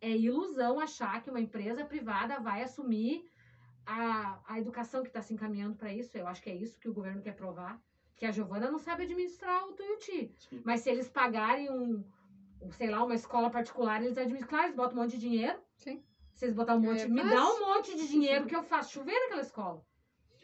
[0.00, 3.24] É ilusão achar que uma empresa privada vai assumir
[3.86, 6.18] a, a educação que está se encaminhando para isso.
[6.18, 7.80] Eu acho que é isso que o governo quer provar.
[8.16, 10.34] Que a Giovana não sabe administrar o Tuiuti.
[10.38, 10.60] Sim.
[10.64, 12.02] Mas se eles pagarem um,
[12.60, 14.48] um, sei lá, uma escola particular, eles administram.
[14.48, 15.58] Claro, eles botam um monte de dinheiro.
[15.76, 16.02] Sim.
[16.42, 17.36] Eles botar um É monte, me fácil.
[17.36, 19.86] dá um monte de dinheiro que eu faço chover naquela escola.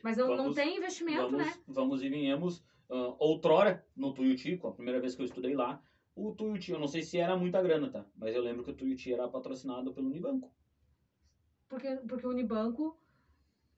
[0.04, 1.52] Mas não, não Vamos- tem investimento, vamos, né?
[1.66, 2.62] vamos e venhamos.
[2.92, 5.82] Ah, outrora, no Tuiuti, com a primeira vez que eu estudei lá,
[6.14, 8.04] o Tuiuti, eu não sei se era muita grana, tá?
[8.14, 10.52] Mas eu lembro que o Tuiuti era patrocinado pelo Unibanco.
[11.68, 12.98] Porque, porque o Unibanco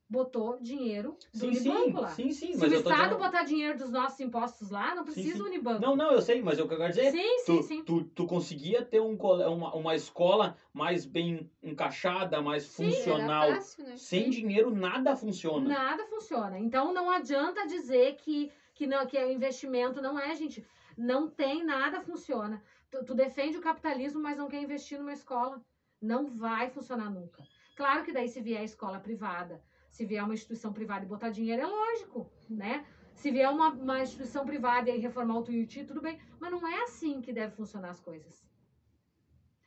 [0.08, 2.08] botou dinheiro do Sim, sim, Unibanco lá.
[2.08, 3.18] sim, sim, Se mas o Estado dizendo...
[3.18, 5.42] botar dinheiro dos nossos impostos lá, não precisa sim.
[5.42, 5.80] o Unibanco.
[5.80, 7.84] Não, não, eu sei, mas eu quero dizer, sim, sim, tu, sim.
[7.84, 13.48] Tu, tu conseguia ter um, uma, uma escola mais bem encaixada, mais Sim, funcional.
[13.48, 13.96] Fácil, né?
[13.96, 15.68] Sem dinheiro nada funciona.
[15.68, 16.58] Nada funciona.
[16.58, 20.66] Então não adianta dizer que, que, não, que o investimento não é, gente.
[20.96, 22.62] Não tem, nada funciona.
[22.90, 25.64] Tu, tu defende o capitalismo, mas não quer investir numa escola.
[26.00, 27.42] Não vai funcionar nunca.
[27.76, 31.62] Claro que daí se vier escola privada, se vier uma instituição privada e botar dinheiro,
[31.62, 32.86] é lógico, né?
[33.14, 36.20] Se vier uma, uma instituição privada e reformar o Tuiuti, tudo bem.
[36.40, 38.44] Mas não é assim que deve funcionar as coisas.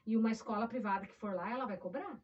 [0.05, 2.19] E uma escola privada que for lá, ela vai cobrar.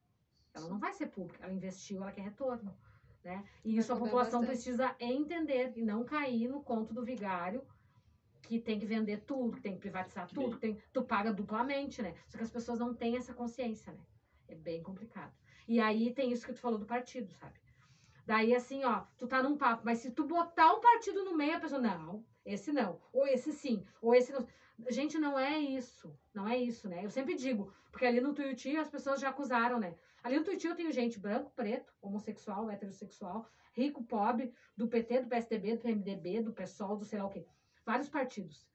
[0.53, 1.43] Ela não vai ser pública.
[1.43, 2.77] Ela investiu, ela quer retorno.
[3.23, 3.43] Né?
[3.63, 4.57] E isso a população bastante.
[4.57, 7.65] precisa entender e não cair no conto do vigário
[8.41, 12.01] que tem que vender tudo, que tem que privatizar tudo, que tem, tu paga duplamente,
[12.01, 12.13] né?
[12.27, 13.99] Só que as pessoas não têm essa consciência, né?
[14.49, 15.33] É bem complicado.
[15.67, 17.53] E aí tem isso que tu falou do partido, sabe?
[18.25, 21.55] Daí assim, ó, tu tá num papo, mas se tu botar um partido no meio,
[21.55, 24.45] a pessoa, não, esse não, ou esse sim, ou esse não.
[24.89, 27.05] Gente, não é isso, não é isso, né?
[27.05, 29.95] Eu sempre digo, porque ali no Tuiuti as pessoas já acusaram, né?
[30.23, 35.27] Ali no Tuiuti eu tenho gente branco, preto, homossexual, heterossexual, rico, pobre, do PT, do
[35.27, 37.45] PSDB, do PMDB, do PSOL, do sei lá o quê.
[37.85, 38.65] Vários partidos.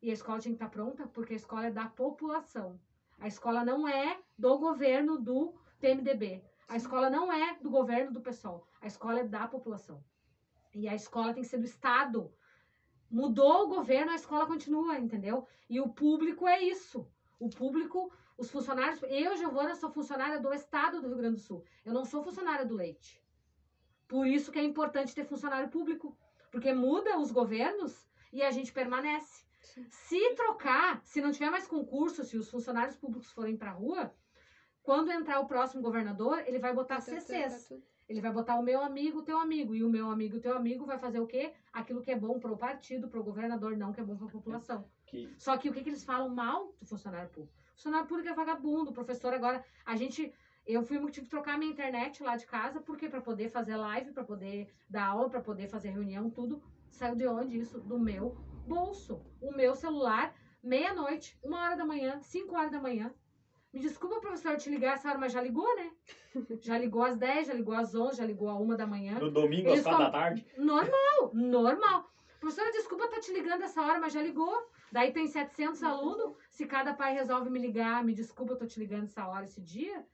[0.00, 2.80] E a escola tinha que estar pronta porque a escola é da população.
[3.18, 6.44] A escola não é do governo do PMDB.
[6.68, 8.66] A escola não é do governo do PSOL.
[8.80, 10.02] A escola é da população.
[10.74, 12.32] E a escola tem que ser do Estado.
[13.10, 15.46] Mudou o governo, a escola continua, entendeu?
[15.68, 17.06] E o público é isso.
[17.38, 19.00] O público, os funcionários.
[19.04, 21.64] Eu, Giovana, sou funcionária do Estado do Rio Grande do Sul.
[21.84, 23.22] Eu não sou funcionária do leite.
[24.08, 26.16] Por isso que é importante ter funcionário público.
[26.50, 29.44] Porque muda os governos e a gente permanece.
[29.60, 29.86] Sim.
[29.88, 34.12] Se trocar, se não tiver mais concurso, se os funcionários públicos forem para rua,
[34.82, 37.68] quando entrar o próximo governador, ele vai botar Tá, tá, tá, CCs.
[37.68, 37.76] tá.
[38.08, 39.74] Ele vai botar o meu amigo, o teu amigo.
[39.74, 41.54] E o meu amigo, o teu amigo vai fazer o quê?
[41.72, 44.84] Aquilo que é bom pro partido, pro governador, não que é bom pra população.
[45.06, 47.56] Que, Só que o que, que eles falam mal do funcionário público?
[47.82, 49.64] Funcionário público é vagabundo, o professor agora.
[49.84, 50.32] A gente.
[50.64, 54.12] Eu fui tive que trocar minha internet lá de casa, porque para poder fazer live,
[54.12, 57.80] para poder dar aula, para poder fazer reunião, tudo saiu de onde isso?
[57.80, 58.36] Do meu
[58.68, 59.20] bolso.
[59.40, 63.12] O meu celular, meia-noite, uma hora da manhã, cinco horas da manhã.
[63.74, 65.90] Me desculpa, professor, te ligar essa hora, mas já ligou, né?
[66.62, 69.18] Já ligou às 10, já ligou às 11, já ligou à uma da manhã.
[69.18, 70.46] no domingo, Eles às quatro da falam- tarde.
[70.56, 72.08] Normal, normal.
[72.38, 74.54] Professora, desculpa tá te ligando essa hora, mas já ligou.
[74.92, 76.36] Daí tem 700 alunos.
[76.50, 79.60] Se cada pai resolve me ligar, me desculpa, eu tô te ligando essa hora, esse
[79.60, 80.04] dia.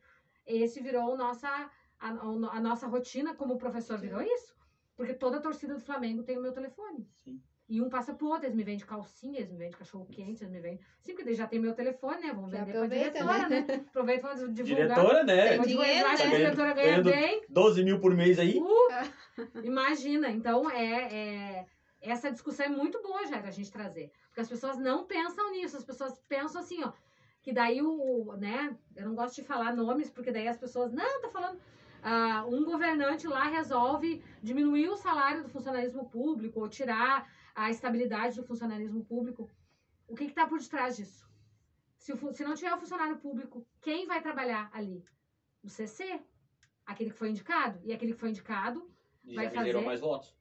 [0.47, 4.57] Esse virou nossa, a, a- a nossa rotina como professor, virou isso.
[4.97, 7.07] Porque toda a torcida do Flamengo tem o meu telefone.
[7.13, 7.41] Sim.
[7.69, 10.51] E um passa pro outro, eles me vendem calcinha, eles me vendem cachorro quente, eles
[10.51, 10.81] me vendem.
[11.03, 12.33] Sim, porque já tem meu telefone, né?
[12.33, 13.67] Vamos vender pra diretora, né?
[13.91, 14.65] Aproveita pra divulgar.
[14.65, 15.57] Diretora, né?
[15.59, 16.37] Vou Dinheiro, se a né?
[16.37, 17.45] diretora ganha bem.
[17.49, 18.59] 12 mil por mês aí.
[18.59, 21.67] Uh, imagina, então é, é-
[22.01, 25.77] essa discussão é muito boa já da gente trazer, porque as pessoas não pensam nisso,
[25.77, 26.93] as pessoas pensam assim, ó,
[27.43, 31.21] que daí o, né, eu não gosto de falar nomes, porque daí as pessoas, não,
[31.21, 31.61] tá falando,
[32.05, 38.37] ah, um governante lá resolve diminuir o salário do funcionalismo público ou tirar a estabilidade
[38.37, 39.51] do funcionalismo público.
[40.07, 41.29] O que está por detrás disso?
[41.97, 45.05] Se, o se não tiver o funcionário público, quem vai trabalhar ali?
[45.65, 46.23] O CC,
[46.87, 47.81] aquele que foi indicado.
[47.83, 48.89] E aquele que foi indicado
[49.25, 49.87] E Vai já me gerou fazer?
[49.87, 50.33] mais votos.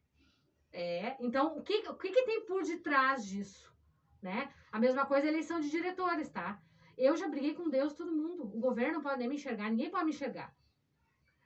[0.72, 3.76] É, então, o que, o que, que tem por detrás disso?
[4.22, 4.52] Né?
[4.72, 6.60] A mesma coisa eleição de diretores, tá?
[6.98, 8.44] Eu já briguei com Deus, todo mundo.
[8.44, 10.54] O governo não pode nem me enxergar, ninguém pode me enxergar.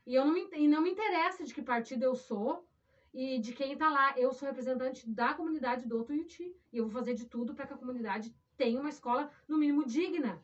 [0.06, 2.66] E, eu não me, e não me interessa de que partido eu sou
[3.14, 4.18] e de quem tá lá.
[4.18, 6.56] Eu sou representante da comunidade do Tuiuti.
[6.72, 9.86] E eu vou fazer de tudo para que a comunidade tenha uma escola, no mínimo,
[9.86, 10.42] digna.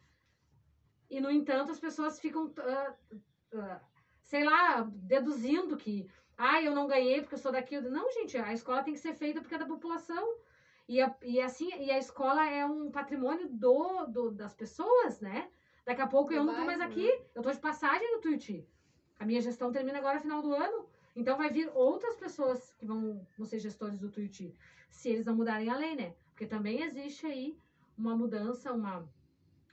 [1.10, 3.18] E, no entanto, as pessoas ficam, uh,
[3.58, 3.80] uh,
[4.24, 7.80] sei lá, deduzindo que, ah, eu não ganhei porque eu sou daqui.
[7.80, 10.38] Não, gente, a escola tem que ser feita porque é da população.
[10.88, 15.50] E, a, e assim, e a escola é um patrimônio do, do das pessoas, né?
[15.86, 17.26] Daqui a pouco Do eu não tô mais aqui, né?
[17.36, 18.68] eu tô de passagem no Tuiuti.
[19.20, 20.86] A minha gestão termina agora final do ano.
[21.16, 24.56] Então vai vir outras pessoas que vão, vão ser gestores do Tuiuti,
[24.90, 26.16] se eles não mudarem a lei, né?
[26.30, 27.58] Porque também existe aí
[27.98, 29.10] uma mudança, uma,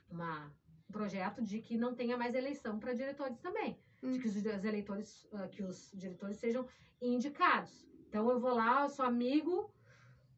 [0.09, 0.51] uma,
[0.89, 3.77] um projeto de que não tenha mais eleição para diretores também.
[4.01, 4.19] De Hum.
[4.19, 6.67] que os, os eleitores, ah, que os diretores sejam
[7.01, 7.85] indicados.
[8.09, 9.71] Então eu vou lá, eu sou amigo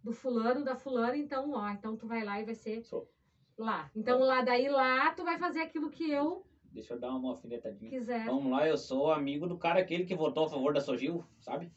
[0.08, 3.10] do fulano, da fulana, então, ó, então tu vai lá e vai ser Sou.
[3.58, 3.92] lá.
[3.94, 7.90] Então lá daí lá tu vai fazer aquilo que eu Deixa eu dar uma alfinetadinha.
[7.90, 8.26] quiser.
[8.26, 11.72] Vamos lá, eu sou amigo do cara aquele que votou a favor da Sogil, sabe?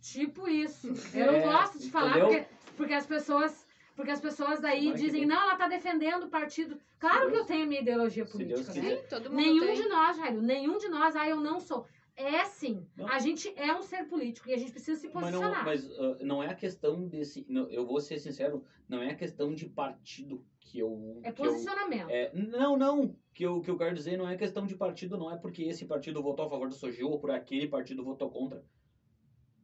[0.00, 0.88] Tipo isso.
[1.16, 2.26] Eu não É, gosto de falar entendeu?
[2.28, 2.46] porque,
[2.76, 3.66] porque as pessoas.
[3.94, 6.78] Porque as pessoas daí dizem, não, ela tá defendendo o partido.
[6.98, 8.60] Claro Se que eu Deus- tenho minha ideologia política.
[8.74, 8.96] Né?
[8.96, 9.74] Sim, todo mundo Nenhum tem.
[9.74, 11.86] de nós, Jairo, nenhum de nós, ah, eu não sou.
[12.16, 12.86] É sim.
[12.96, 13.06] Não.
[13.08, 15.58] A gente é um ser político e a gente precisa se Mas, posicionar.
[15.58, 17.44] não, mas ah, não é a questão desse.
[17.48, 21.20] não, eu vou ser sincero, não é a questão de partido que eu.
[21.22, 22.08] é que eu posicionamento.
[22.08, 23.14] é, não, não.
[23.34, 25.84] Que eu, que eu quero dizer não é questão de partido, não é porque esse
[25.84, 28.64] partido votou a favor da Sogil ou por aquele partido votou contra.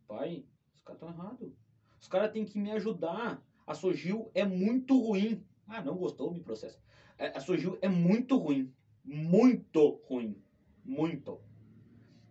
[0.06, 1.52] Pai, os caras estão errados.
[1.98, 3.42] Os caras têm que me ajudar.
[3.66, 5.42] A Sogil é muito ruim.
[5.66, 6.78] Ah, não gostou, me processa.
[7.16, 8.70] É, A Sogil é muito ruim.
[9.02, 10.36] Muito ruim.
[10.84, 11.40] Muito.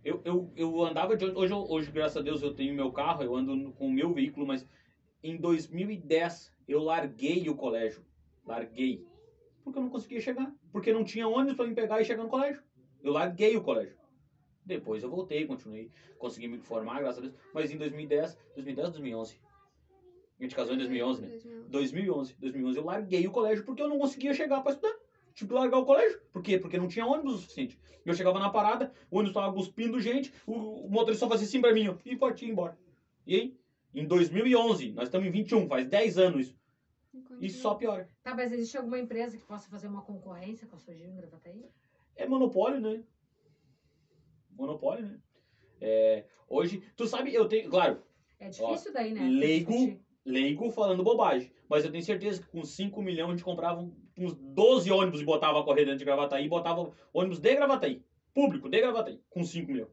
[0.04, 1.26] Eu, eu, eu andava de.
[1.26, 4.46] Hoje, hoje, graças a Deus, eu tenho meu carro, eu ando com o meu veículo,
[4.46, 4.68] mas
[5.24, 8.04] em 2010 eu larguei o colégio.
[8.46, 9.06] Larguei.
[9.64, 10.52] Porque eu não conseguia chegar.
[10.72, 12.64] Porque não tinha ônibus pra me pegar e chegar no colégio.
[13.04, 13.96] Eu larguei o colégio.
[14.66, 17.34] Depois eu voltei, continuei, consegui me formar, graças a Deus.
[17.54, 19.40] Mas em 2010, 2010 ou 2011?
[20.40, 21.40] A gente casou em 2011, né?
[21.68, 22.36] 2011.
[22.40, 24.96] 2011 eu larguei o colégio porque eu não conseguia chegar pra estudar.
[25.34, 26.20] Tive que largar o colégio.
[26.32, 26.58] Por quê?
[26.58, 27.80] Porque não tinha ônibus o suficiente.
[28.06, 31.62] Eu chegava na parada, o ônibus tava cuspindo gente, o, o motorista só fazia assim
[31.62, 32.78] pra mim, ó, e partia embora.
[33.26, 33.58] E aí?
[33.94, 36.62] Em 2011, nós estamos em 21, faz 10 anos isso.
[37.40, 38.10] E só piora.
[38.24, 41.66] Tá, mas existe alguma empresa que possa fazer uma concorrência com a Sogil em Gravataí?
[42.16, 43.04] É monopólio, né?
[44.52, 45.20] Monopólio, né?
[45.80, 48.02] É, hoje, tu sabe, eu tenho, claro,
[48.40, 49.28] É difícil daí, né?
[49.28, 53.90] leigo- leigo falando bobagem, mas eu tenho certeza que com 5 milhões a gente comprava
[54.18, 58.70] uns 12 ônibus e botava a correr dentro de Gravataí, botava ônibus de Gravataí, público
[58.70, 59.92] de Gravataí, com 5 milhões.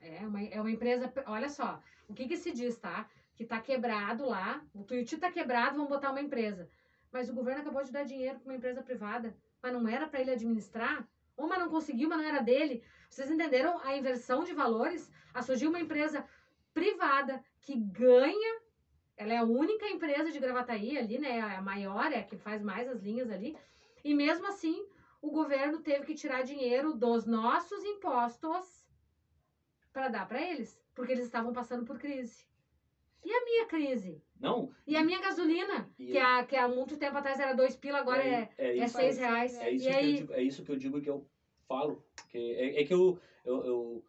[0.00, 1.12] É uma, é uma empresa.
[1.26, 3.08] Olha só, o que que se diz, tá?
[3.34, 6.68] Que tá quebrado lá, o Tuiuti tá quebrado, vão botar uma empresa.
[7.12, 9.36] Mas o governo acabou de dar dinheiro para uma empresa privada.
[9.62, 11.06] Mas não era para ele administrar?
[11.36, 12.82] Ou mas não conseguiu, mas não era dele?
[13.08, 15.10] Vocês entenderam a inversão de valores?
[15.34, 16.24] A surgiu uma empresa
[16.72, 18.60] privada que ganha.
[19.20, 21.42] Ela é a única empresa de Gravataí ali, né?
[21.42, 23.54] A maior, é a que faz mais as linhas ali.
[24.02, 24.82] E mesmo assim,
[25.20, 28.88] o governo teve que tirar dinheiro dos nossos impostos
[29.92, 32.46] para dar para eles, porque eles estavam passando por crise.
[33.22, 34.22] E a minha crise?
[34.40, 37.76] Não, E a minha gasolina, E- que, há, que há muito tempo atrás era dois
[37.76, 39.54] pila, agora é, é, é isso, seis é- reais.
[39.60, 41.22] é isso e que eu aí, digo, é isso que eu digo que eu
[41.68, 42.02] falo.
[42.26, 44.04] Que é, é que eu, eu, eu-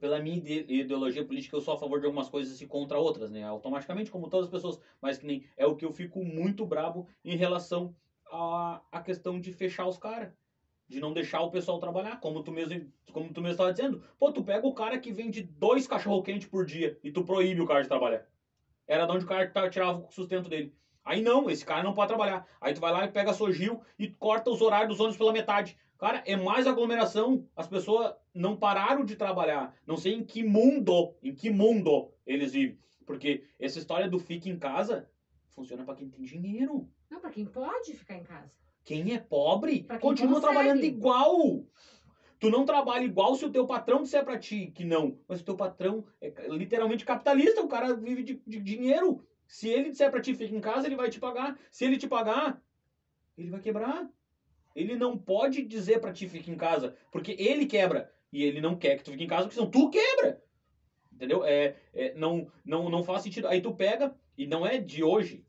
[0.00, 3.30] pela minha ide- ideologia política, eu sou a favor de algumas coisas e contra outras,
[3.30, 3.44] né?
[3.44, 4.78] Automaticamente, como todas as pessoas.
[5.00, 7.94] Mas que nem é o que eu fico muito brabo em relação
[8.30, 10.32] à, à questão de fechar os caras.
[10.86, 14.02] De não deixar o pessoal trabalhar, como tu mesmo, como tu mesmo estava dizendo.
[14.18, 17.60] Pô, tu pega o cara que vende dois cachorro quente por dia e tu proíbe
[17.60, 18.26] o cara de trabalhar.
[18.86, 20.74] Era de onde o cara tirava o sustento dele.
[21.04, 22.46] Aí não, esse cara não pode trabalhar.
[22.60, 25.32] Aí tu vai lá e pega a Sogil e corta os horários dos ônibus pela
[25.32, 25.78] metade.
[25.98, 27.46] Cara, é mais aglomeração.
[27.56, 29.74] As pessoas não pararam de trabalhar.
[29.86, 32.78] Não sei em que mundo, em que mundo eles vivem.
[33.04, 35.08] Porque essa história do fica em casa
[35.48, 36.88] funciona pra quem tem dinheiro.
[37.10, 38.50] não, para quem pode ficar em casa.
[38.84, 40.54] Quem é pobre quem continua consegue.
[40.54, 41.64] trabalhando igual.
[42.38, 45.18] Tu não trabalha igual se o teu patrão disser pra ti que não.
[45.26, 49.20] Mas o teu patrão é literalmente capitalista, o cara vive de, de dinheiro.
[49.48, 51.58] Se ele disser pra ti fica em casa, ele vai te pagar.
[51.70, 52.62] Se ele te pagar,
[53.36, 54.08] ele vai quebrar.
[54.76, 58.08] Ele não pode dizer pra ti fica em casa, porque ele quebra.
[58.32, 60.42] E ele não quer que tu fique em casa, porque senão tu quebra.
[61.12, 61.44] Entendeu?
[61.44, 63.48] É, é, não, não, não faz sentido.
[63.48, 65.44] Aí tu pega, e não é de hoje,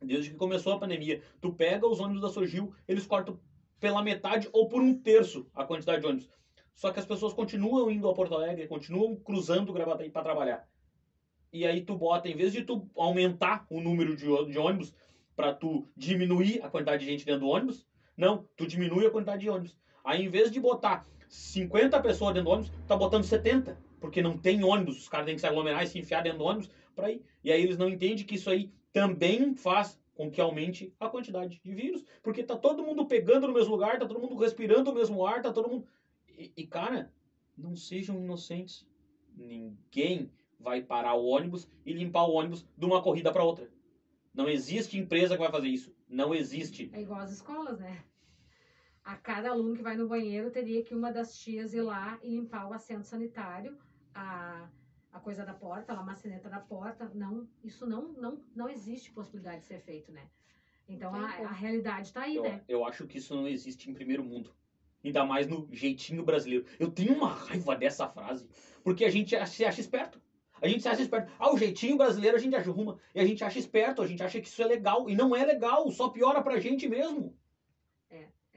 [0.00, 3.38] desde que começou a pandemia, tu pega os ônibus da Sogil, eles cortam
[3.78, 6.28] pela metade ou por um terço a quantidade de ônibus.
[6.74, 10.68] Só que as pessoas continuam indo a Porto Alegre, continuam cruzando o Gravataí para trabalhar.
[11.52, 14.94] e aí tu bota, em vez de tu aumentar o número de, de ônibus
[15.34, 19.42] para tu diminuir a quantidade de gente dentro do ônibus, não, tu diminui a quantidade
[19.42, 19.76] de ônibus.
[20.04, 24.36] Aí em vez de botar 50 pessoas dentro do ônibus, tá botando 70, porque não
[24.36, 27.10] tem ônibus, os caras têm que se aglomerar e se enfiar dentro do ônibus para
[27.10, 27.22] ir.
[27.44, 31.60] E aí eles não entendem que isso aí também faz com que aumente a quantidade
[31.62, 34.94] de vírus, porque tá todo mundo pegando no mesmo lugar, tá todo mundo respirando o
[34.94, 35.86] mesmo ar, tá todo mundo
[36.38, 37.12] e, e, cara,
[37.56, 38.86] não sejam inocentes.
[39.36, 43.68] Ninguém vai parar o ônibus e limpar o ônibus de uma corrida para outra.
[44.32, 45.92] Não existe empresa que vai fazer isso.
[46.08, 46.90] Não existe.
[46.92, 48.04] É igual às escolas, né?
[49.08, 52.28] A cada aluno que vai no banheiro teria que uma das tias ir lá e
[52.28, 53.78] limpar o assento sanitário,
[54.14, 54.68] a,
[55.10, 57.10] a coisa da porta, a maçaneta da porta.
[57.14, 60.28] Não, isso não, não, não existe possibilidade de ser feito, né?
[60.86, 62.62] Então a, a realidade está aí, Eu, né?
[62.68, 64.54] eu acho que isso não existe em primeiro mundo.
[65.02, 66.66] Ainda mais no jeitinho brasileiro.
[66.78, 68.46] Eu tenho uma raiva dessa frase.
[68.84, 70.20] Porque a gente se acha esperto.
[70.60, 71.32] A gente se acha esperto.
[71.38, 72.98] Ah, o jeitinho brasileiro a gente arruma.
[73.14, 74.02] E a gente acha esperto.
[74.02, 75.08] A gente acha que isso é legal.
[75.08, 75.90] E não é legal.
[75.90, 77.34] Só piora pra gente mesmo.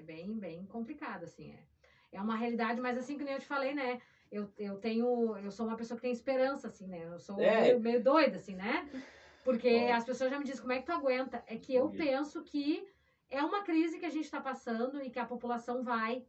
[0.01, 1.51] É bem, bem complicado, assim.
[1.51, 1.63] É,
[2.13, 4.01] é uma realidade, mas assim que nem eu te falei, né?
[4.31, 5.37] Eu, eu tenho.
[5.37, 7.05] Eu sou uma pessoa que tem esperança, assim, né?
[7.05, 7.61] Eu sou É.
[7.61, 8.89] meio, meio doida, assim, né?
[9.43, 11.43] Porque as pessoas já me dizem como é que tu aguenta.
[11.47, 11.97] É que eu Sim.
[11.97, 12.87] penso que
[13.29, 16.25] é uma crise que a gente está passando e que a população vai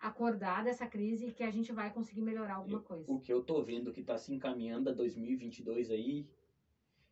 [0.00, 3.12] acordar dessa crise e que a gente vai conseguir melhorar alguma coisa.
[3.12, 6.28] O que eu tô vendo que tá se encaminhando a 2022 aí,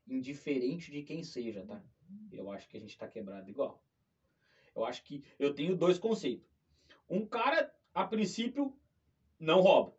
[0.08, 1.80] indiferente de quem seja, tá?
[2.32, 3.80] Eu acho que a gente tá quebrado igual.
[4.80, 6.48] Eu acho que eu tenho dois conceitos.
[7.08, 8.74] Um cara, a princípio,
[9.38, 9.94] não rouba,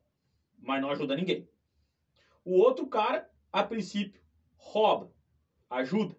[0.57, 1.47] mas não ajuda ninguém.
[2.43, 4.19] O outro cara, a princípio,
[4.57, 5.13] rouba,
[5.69, 6.17] ajuda,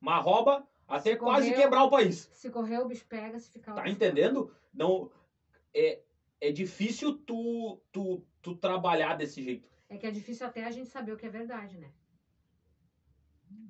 [0.00, 2.28] mas rouba até Se quase quebrar o país.
[2.32, 3.74] Se correr, o bicho pega, se ficar.
[3.74, 4.52] Tá entendendo?
[4.74, 5.10] Não
[5.72, 6.02] é,
[6.40, 9.68] é difícil tu, tu, tu trabalhar desse jeito.
[9.88, 11.92] É que é difícil até a gente saber o que é verdade, né?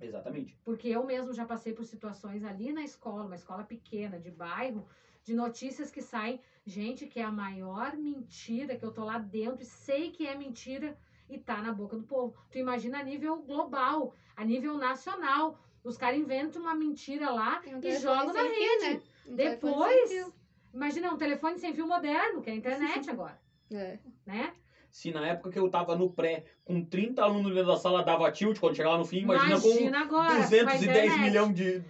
[0.01, 0.59] Exatamente.
[0.65, 4.87] Porque eu mesmo já passei por situações ali na escola, uma escola pequena, de bairro,
[5.25, 9.63] de notícias que saem, gente, que é a maior mentira, que eu tô lá dentro
[9.63, 12.37] e sei que é mentira e tá na boca do povo.
[12.51, 15.59] Tu imagina a nível global, a nível nacional.
[15.85, 18.95] Os caras inventam uma mentira lá um e jogam na sem fio, rede.
[18.95, 19.03] né?
[19.27, 20.33] Um Depois,
[20.75, 23.41] imagina um telefone sem fio moderno, que é a internet agora,
[23.71, 23.99] É.
[24.27, 24.53] né?
[24.93, 28.31] Se na época que eu tava no pré, com 30 alunos dentro da sala dava
[28.31, 31.19] tilt, quando chegava no fim, imagina, Imagina com agora, com a 210 internet.
[31.21, 31.83] milhões de.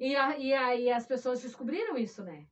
[0.00, 2.44] E, a, e aí as pessoas descobriram isso, né?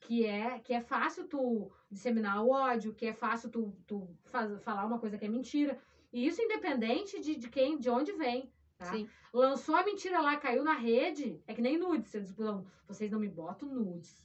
[0.00, 4.62] Que é, que é fácil tu disseminar o ódio, que é fácil tu, tu faz-
[4.62, 5.76] falar uma coisa que é mentira.
[6.12, 8.48] E isso independente de, de quem, de onde vem.
[8.78, 8.86] Tá?
[8.86, 9.08] Sim.
[9.32, 11.42] Lançou a mentira lá, caiu na rede.
[11.46, 12.14] É que nem nudes.
[12.14, 14.24] Eles falam, vocês não me botam nudes.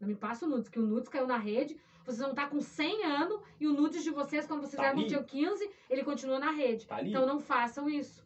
[0.00, 1.76] Não me passam nudes, que o nudes caiu na rede.
[2.06, 5.00] Vocês vão estar com 100 anos e o nudes de vocês, quando vocês Tá eram
[5.00, 5.08] ali.
[5.08, 6.86] tinham 15, ele continua na rede.
[6.86, 7.02] Tá.
[7.02, 8.24] Então não façam isso.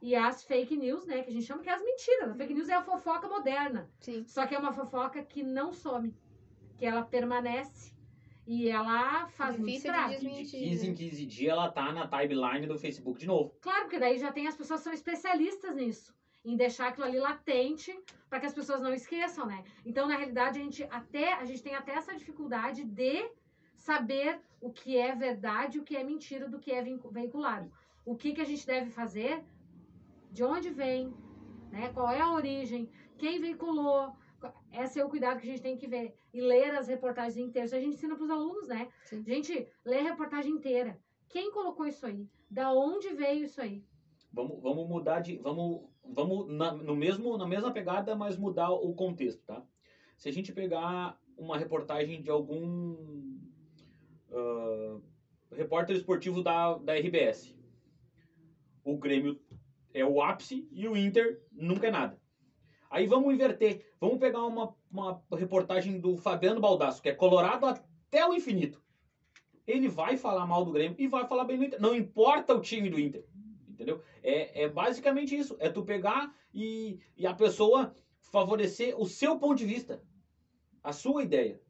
[0.00, 2.30] E as fake news, né, que a gente chama que é as mentiras.
[2.30, 3.90] A fake news é a fofoca moderna.
[3.98, 4.24] Sim.
[4.26, 6.14] Só que é uma fofoca que não some,
[6.78, 7.92] que ela permanece
[8.46, 10.12] e ela faz muito Difícil de estrago.
[10.12, 10.96] E de Desmentir, 15 em né?
[10.96, 13.52] 15 dias ela tá na timeline do Facebook de novo.
[13.60, 16.14] Claro, porque daí já tem as pessoas que são especialistas nisso,
[16.46, 17.90] em deixar aquilo ali latente
[18.30, 19.64] para que as pessoas não esqueçam, né?
[19.84, 23.28] Então, na realidade, a gente até a gente tem até essa dificuldade de
[23.74, 26.80] saber o que é verdade, o que é mentira, do que é
[27.10, 27.70] veiculado.
[28.04, 29.44] O que que a gente deve fazer?
[30.30, 31.12] De onde vem?
[31.72, 31.92] Né?
[31.92, 32.88] Qual é a origem?
[33.18, 34.14] Quem veiculou?
[34.72, 36.14] Esse é o cuidado que a gente tem que ver.
[36.32, 37.72] E ler as reportagens inteiras.
[37.72, 38.88] A gente ensina para os alunos, né?
[39.02, 39.24] Sim.
[39.26, 40.96] Gente, lê a reportagem inteira.
[41.28, 42.28] Quem colocou isso aí?
[42.48, 43.84] Da onde veio isso aí?
[44.32, 45.38] Vamos, vamos mudar de.
[45.38, 49.62] Vamos, vamos na, no mesmo, na mesma pegada, mas mudar o contexto, tá?
[50.16, 53.38] Se a gente pegar uma reportagem de algum
[54.32, 54.98] ah,
[55.52, 57.54] repórter esportivo da, da RBS,
[58.84, 59.40] o Grêmio
[59.92, 62.20] é o ápice e o Inter nunca é nada.
[62.90, 63.84] Aí vamos inverter.
[64.00, 68.80] Vamos pegar uma, uma reportagem do Fabiano Baldasso, que é colorado até o infinito.
[69.66, 71.80] Ele vai falar mal do Grêmio e vai falar bem do Inter.
[71.80, 73.24] Não importa o time do Inter.
[73.76, 74.02] Entendeu?
[74.22, 75.54] É, é basicamente isso.
[75.60, 80.02] É tu pegar e, e a pessoa favorecer o seu ponto de vista.
[80.82, 81.60] A sua ideia.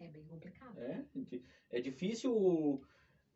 [0.00, 0.78] É bem complicado.
[0.80, 1.04] É,
[1.70, 2.82] é difícil.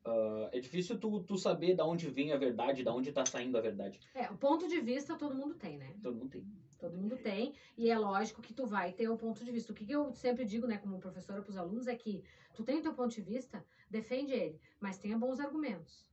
[0.05, 3.57] Ah, é difícil tu, tu saber da onde vem a verdade, da onde tá saindo
[3.57, 3.99] a verdade.
[4.15, 5.95] É, o ponto de vista todo mundo tem, né?
[6.03, 6.47] Todo mundo tem.
[6.79, 7.55] Todo mundo tem.
[7.79, 9.73] E é lógico que tu vai ter o ponto de vista.
[9.73, 12.63] O que, que eu sempre digo, né, como professora para os alunos, é que tu
[12.63, 16.07] tem o teu ponto de vista, defende ele, mas tenha bons argumentos.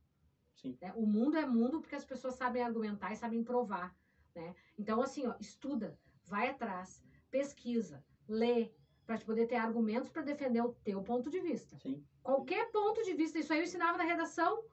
[0.54, 0.78] Sim.
[0.80, 0.92] né?
[0.96, 3.94] O mundo é mundo porque as pessoas sabem argumentar e sabem provar,
[4.34, 4.54] né?
[4.78, 8.70] Então, assim, ó, estuda, vai atrás, pesquisa, lê,
[9.06, 11.76] para te poder ter argumentos para defender o teu ponto de vista.
[11.78, 12.02] Sim.
[12.22, 14.64] Qualquer ponto de vista, isso aí eu ensinava na redação.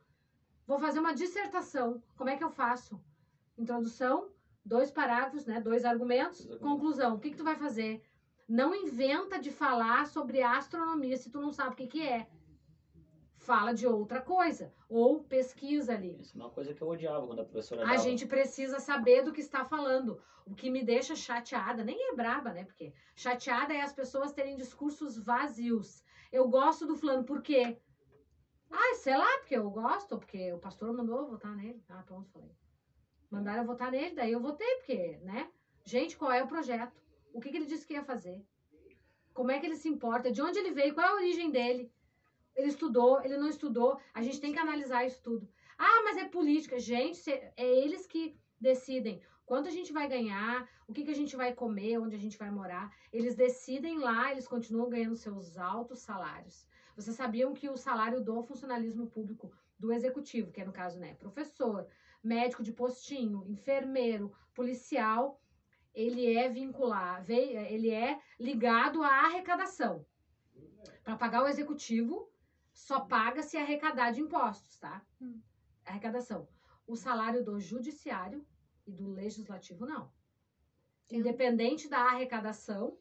[0.67, 2.01] Vou fazer uma dissertação.
[2.15, 3.01] Como é que eu faço?
[3.57, 4.30] Introdução,
[4.63, 5.59] dois parágrafos, né?
[5.59, 6.69] Dois argumentos, Dois argumentos.
[6.69, 7.15] conclusão.
[7.15, 8.01] O que, que tu vai fazer?
[8.47, 12.27] Não inventa de falar sobre astronomia se tu não sabe o que, que é.
[13.50, 14.72] Fala de outra coisa.
[14.88, 16.22] Ou pesquisa ali.
[16.22, 17.97] Isso é uma coisa que eu odiava quando a professora A dava.
[17.97, 20.22] gente precisa saber do que está falando.
[20.45, 22.64] O que me deixa chateada, nem é braba, né?
[22.64, 26.04] Porque chateada é as pessoas terem discursos vazios.
[26.32, 27.76] Eu gosto do fulano, por quê?
[28.70, 31.84] Ah, sei lá, porque eu gosto, porque o pastor mandou votar nele.
[31.89, 32.52] Ah, pronto, falei.
[33.32, 35.50] Mandaram eu votar nele, daí eu votei, porque, né?
[35.84, 37.02] Gente, qual é o projeto?
[37.34, 38.45] O que, que ele disse que ia fazer?
[39.34, 40.32] Como é que ele se importa?
[40.32, 40.93] De onde ele veio?
[40.93, 41.91] Qual é a origem dele?
[42.60, 43.97] Ele estudou, ele não estudou?
[44.14, 45.47] A gente tem que analisar isso tudo.
[45.78, 46.78] Ah, mas é política.
[46.78, 48.24] Gente, é eles que
[48.60, 52.20] decidem quanto a gente vai ganhar, o que, que a gente vai comer, onde a
[52.20, 52.86] gente vai morar.
[53.12, 56.68] Eles decidem lá, eles continuam ganhando seus altos salários.
[56.95, 61.14] Vocês sabiam que o salário do funcionalismo público, do executivo, que é no caso, né,
[61.16, 61.88] professor,
[62.22, 65.41] médico de postinho, enfermeiro, policial,
[65.93, 70.05] ele é vincular, vei- ele é ligado à arrecadação.
[71.03, 72.30] Para pagar o executivo,
[72.80, 75.01] só paga se arrecadar de impostos, tá?
[75.21, 75.39] Hum.
[75.86, 76.47] Arrecadação.
[76.88, 78.45] O salário do judiciário
[78.88, 80.09] e do legislativo, não.
[81.07, 82.97] Tem- Independente da arrecadação,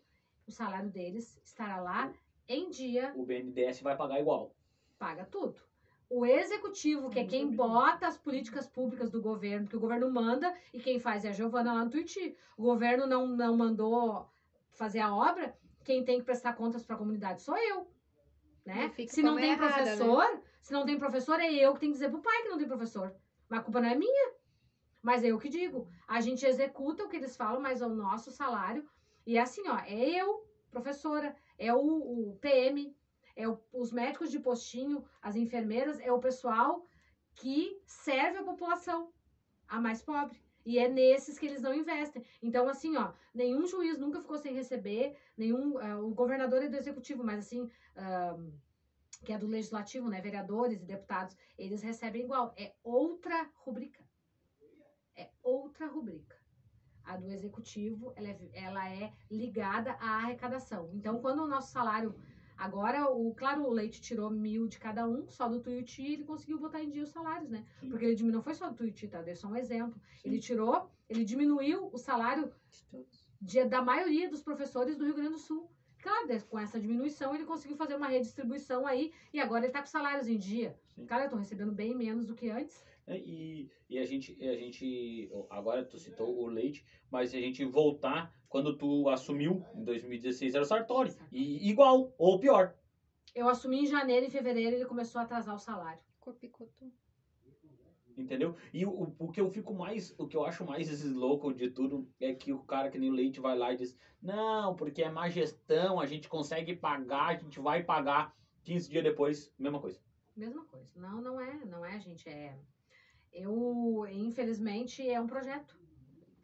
[0.47, 2.13] o salário deles estará lá
[2.49, 4.53] em dia, O BNDES vai pagar igual.
[4.99, 5.61] paga tudo.
[6.11, 10.53] O executivo, que é quem bota as políticas públicas do governo, porque o governo manda
[10.75, 12.37] e quem faz é a Giovana lá no Tuiuti.
[12.57, 14.29] O governo não, não mandou
[14.73, 17.87] fazer a obra, quem tem que prestar contas para a comunidade sou eu.
[18.75, 18.93] Né?
[19.15, 19.97] Se não tem errada, né?
[19.97, 22.59] professor, se não tem professor, é eu que tenho que dizer pro pai que não
[22.59, 23.15] tem professor.
[23.49, 24.33] Mas a culpa não é minha.
[25.03, 25.89] Mas é eu que digo.
[26.07, 28.87] A gente executa o que eles falam, mas é o nosso salário.
[29.27, 31.79] E é assim, ó, é eu, professora, é o,
[32.33, 32.95] o PM,
[33.37, 36.85] é o- os médicos de postinho, as enfermeiras, é o pessoal
[37.37, 39.11] que serve a população,
[39.69, 40.39] a mais pobre.
[40.65, 42.25] E é nesses que eles não investem.
[42.43, 45.79] Então, assim, ó, nenhum juiz nunca ficou sem receber, nenhum.
[45.79, 47.71] ah, o governador é do executivo, mas assim.
[47.97, 48.37] ah,
[49.25, 50.21] que é do legislativo, né?
[50.21, 52.55] Vereadores e deputados, eles recebem igual.
[52.57, 54.05] É outra rubrica.
[55.17, 56.37] É outra rubrica.
[57.05, 60.91] A do executivo, ela é, ela é ligada à arrecadação.
[60.93, 62.15] Então, quando o nosso salário.
[62.59, 66.59] Agora, o, claro, o Leite tirou mil de cada um, só do Tuiuti, ele conseguiu
[66.59, 67.65] botar em dia os salários, né?
[67.79, 67.89] Sim.
[67.89, 69.23] Porque ele diminuiu, não foi só do Tuiuti, tá?
[69.23, 69.99] Dei só um exemplo.
[70.17, 70.29] Sim.
[70.29, 72.53] Ele tirou, ele diminuiu o salário
[73.41, 75.71] de- da maioria dos professores do Rio Grande do Sul.
[76.03, 79.81] Claro, des- com essa diminuição, ele conseguiu fazer uma redistribuição aí e agora ele tá
[79.81, 80.77] com salários em dia.
[80.95, 81.07] Sim.
[81.07, 82.85] Cara, eu tô recebendo bem menos do que antes.
[83.07, 87.41] É, E, e a gente, a gente, agora tu citou o Leite, mas se a
[87.41, 91.15] gente voltar, quando tu assumiu, em 2016, era o Sartori.
[91.31, 92.75] E igual, ou pior.
[93.35, 96.01] Eu assumi em janeiro e fevereiro ele começou a atrasar o salário.
[96.19, 96.93] Copicotu.
[98.17, 98.57] Entendeu?
[98.73, 101.71] E o, o- o que eu fico mais, o que eu acho mais louco de
[101.71, 105.05] tudo é que o cara que nem o Leite vai lá e diz: Não, porque
[105.05, 108.37] é má gestão, a gente consegue pagar, a gente vai pagar.
[108.65, 110.01] 15 dias depois, mesma coisa.
[110.37, 110.93] Mesma coisa.
[110.97, 112.29] Não, não é, não é, gente.
[112.29, 112.59] É.
[113.33, 115.79] Eu, infelizmente, é um projeto.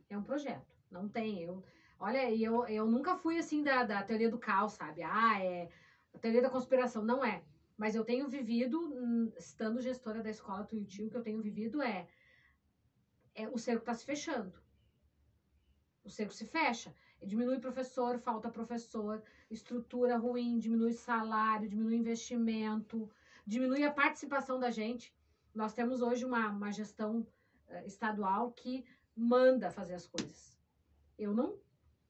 [0.08, 0.74] É um projeto.
[0.90, 1.42] Não tem.
[1.42, 1.62] Eu,
[1.98, 5.02] olha, eu, eu nunca fui assim da, da teoria do caos, sabe?
[5.02, 5.68] Ah, é
[6.14, 7.04] a teoria da conspiração.
[7.04, 7.42] Não é.
[7.76, 11.82] Mas eu tenho vivido, hum, estando gestora da escola Tuiuti, o que eu tenho vivido
[11.82, 12.06] é,
[13.34, 14.52] é o cerco está se fechando.
[16.04, 16.94] O cerco se fecha.
[17.22, 23.10] Diminui professor, falta professor, estrutura ruim, diminui salário, diminui investimento,
[23.46, 25.12] diminui a participação da gente.
[25.54, 27.26] Nós temos hoje uma, uma gestão
[27.68, 28.84] eh, estadual que
[29.16, 30.54] manda fazer as coisas.
[31.18, 31.58] Eu não.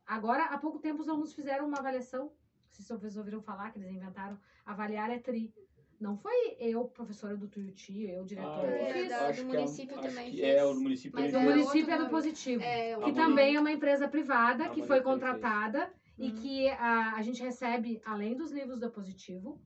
[0.07, 2.33] Agora, há pouco tempo, os alunos fizeram uma avaliação.
[2.71, 5.55] Se vocês ouviram falar que eles inventaram avaliar é tri.
[6.01, 9.01] Não foi eu, professora do Tuiuti, eu, diretora, é que fiz.
[9.09, 9.25] verdade.
[9.31, 10.57] acho do que é município acho também que fez.
[10.57, 11.55] É, o município Mas O é fez.
[11.55, 12.63] município é do positivo.
[12.63, 15.03] É, que também é uma empresa privada que foi fez.
[15.05, 16.35] contratada e Hum.
[16.35, 19.61] que a, a gente recebe, além dos livros do Positivo,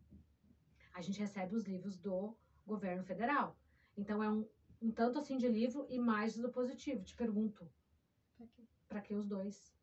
[0.94, 2.36] a gente recebe os livros do
[2.66, 3.58] governo federal.
[3.96, 4.46] Então é um,
[4.82, 7.02] um tanto assim de livro e mais do Positivo.
[7.04, 7.66] Te pergunto,
[8.88, 9.74] para que os dois?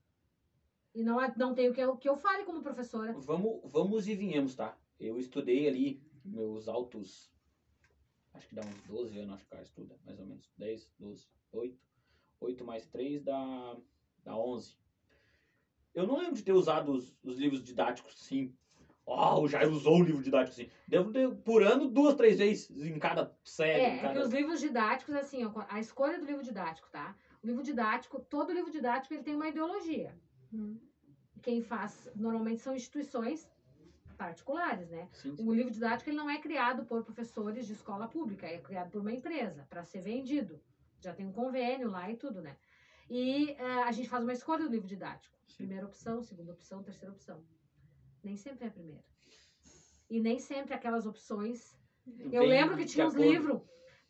[0.96, 3.12] E não, é- não tem o que eu, que eu fale como professora.
[3.12, 4.78] Vamos, vamos e vinhamos, tá?
[4.98, 7.30] Eu estudei ali meus altos.
[8.34, 10.50] Acho que dá uns 12 anos, acho que o cara estuda, mais ou menos.
[10.58, 11.78] 10, 12, 8.
[12.40, 13.76] 8 mais 3 dá,
[14.24, 14.78] dá 11.
[15.94, 18.54] Eu não lembro de ter usado os, os livros didáticos assim.
[19.06, 20.70] Oh, o Jair usou o livro didático assim.
[20.88, 23.84] Devo ter, por ano, duas, três vezes em cada série.
[23.84, 24.14] É, é cada...
[24.14, 27.16] que os livros didáticos, assim, ó, a escolha do livro didático, tá?
[27.44, 30.18] O livro didático, todo livro didático, ele tem uma ideologia.
[31.42, 33.50] Quem faz normalmente são instituições
[34.18, 35.10] particulares, né?
[35.12, 35.48] Sim, sim.
[35.48, 39.02] O livro didático ele não é criado por professores de escola pública, é criado por
[39.02, 40.62] uma empresa para ser vendido.
[41.00, 42.56] Já tem um convênio lá e tudo, né?
[43.10, 45.36] E eh, a gente faz uma escolha do livro didático.
[45.48, 45.58] Sim.
[45.58, 47.44] Primeira opção, segunda opção, terceira opção.
[48.24, 49.04] Nem sempre é a primeira.
[50.10, 51.78] E nem sempre aquelas opções.
[52.32, 53.62] Eu Vem lembro que tinha uns livros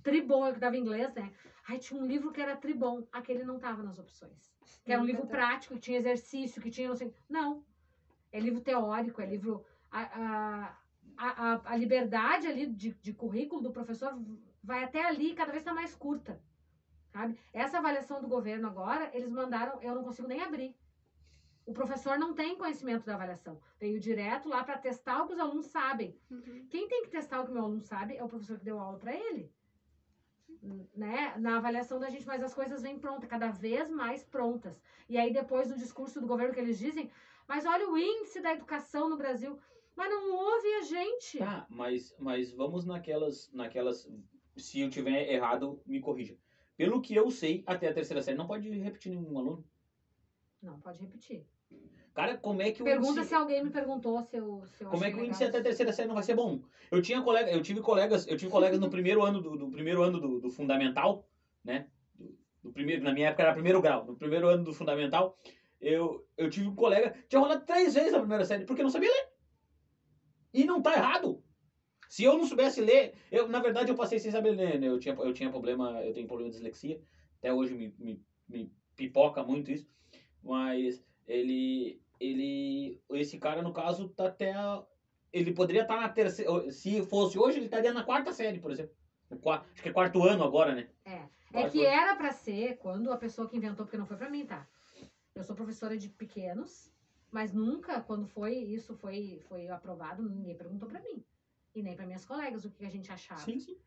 [0.03, 1.33] tribom, que dava inglês, né?
[1.67, 4.54] Ai, tinha um livro que era tribom, aquele não tava nas opções.
[4.83, 7.13] Que era um Nunca livro prático, que tinha exercício, que tinha não sei.
[7.29, 7.63] Não.
[8.31, 9.63] É livro teórico, é livro.
[9.91, 10.77] A, a,
[11.17, 14.17] a, a- a liberdade ali de, de currículo do professor
[14.63, 16.41] vai até ali, cada vez está mais curta.
[17.11, 17.39] Sabe?
[17.53, 20.75] Essa avaliação do governo agora, eles mandaram, eu não consigo nem abrir.
[21.65, 23.59] O professor não tem conhecimento da avaliação.
[23.79, 26.19] Veio direto lá para testar o que os alunos sabem.
[26.29, 26.67] Uhum.
[26.69, 28.79] Quem tem que testar o que o meu aluno sabe é o professor que deu
[28.79, 29.51] aula para ele.
[30.95, 31.35] Né?
[31.37, 34.81] Na avaliação da gente, mas as coisas vêm prontas, cada vez mais prontas.
[35.09, 37.11] E aí, depois do discurso do governo que eles dizem,
[37.47, 39.59] mas olha o índice da educação no Brasil.
[39.95, 41.37] Mas não ouve a gente.
[41.37, 44.11] Tá, mas, mas vamos naquelas, naquelas.
[44.57, 46.37] Se eu tiver errado, me corrija.
[46.75, 49.65] Pelo que eu sei, até a terceira série não pode repetir nenhum aluno.
[50.61, 51.45] Não, pode repetir.
[52.15, 54.89] Cara, como é que o Pergunta índice, se alguém me perguntou se eu, se eu
[54.89, 56.61] como é que o índice até a terceira série não vai ser bom?
[56.89, 60.01] Eu tinha colega, eu tive colegas, eu tive colegas no primeiro ano do, do primeiro
[60.01, 61.27] ano do, do fundamental,
[61.61, 61.89] né?
[62.13, 65.37] Do, do primeiro, na minha época era primeiro grau, no primeiro ano do fundamental,
[65.77, 69.09] eu, eu tive um colega tinha rolado três vezes a primeira série porque não sabia
[69.09, 69.27] ler.
[70.53, 71.43] E não tá errado.
[72.07, 74.87] Se eu não soubesse ler, eu, na verdade, eu passei sem saber ler, né?
[74.87, 76.97] Eu tinha, eu tinha problema, eu tenho problema de dislexia.
[77.39, 79.85] Até hoje me, me, me pipoca muito isso.
[80.41, 84.83] Mas ele, ele, esse cara, no caso, tá até, a-
[85.33, 88.95] ele poderia estar na terceira, se fosse hoje, ele estaria na quarta série, por exemplo.
[89.29, 90.89] No qua- acho que é quarto ano agora, né?
[91.03, 91.11] É.
[91.13, 91.29] É
[91.61, 91.87] Quarto que ano.
[91.87, 94.67] era pra ser quando a pessoa que inventou, porque não foi pra mim, tá?
[95.33, 96.93] Eu sou professora de pequenos,
[97.31, 101.23] mas nunca, quando foi isso foi, foi aprovado, ninguém perguntou pra mim.
[101.73, 103.41] E nem pra minhas colegas o que a gente achava.
[103.41, 103.77] Sim, sim.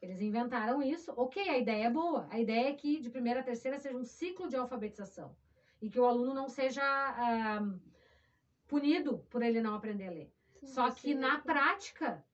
[0.00, 1.12] Eles inventaram isso.
[1.16, 2.26] Ok, a ideia é boa.
[2.30, 5.34] A ideia é que de primeira a terceira seja um ciclo de alfabetização.
[5.82, 7.60] E que o aluno não seja ah,
[8.68, 10.32] punido por ele não aprender a ler.
[10.54, 12.24] Sim, Só que na lê- prática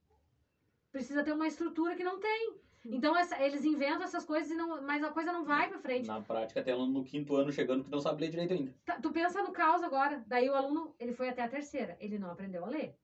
[0.93, 2.61] precisa ter uma estrutura que não tem.
[2.85, 6.07] Então essa- eles inventam essas coisas, e não, mas a coisa não vai pra frente.
[6.07, 8.75] Na prática, tem aluno no quinto ano chegando que não sabe ler direito ainda.
[8.85, 10.23] Tá, Tu pensa no caos agora.
[10.27, 12.95] Daí o aluno, ele foi até a terceira, ele não aprendeu a ler.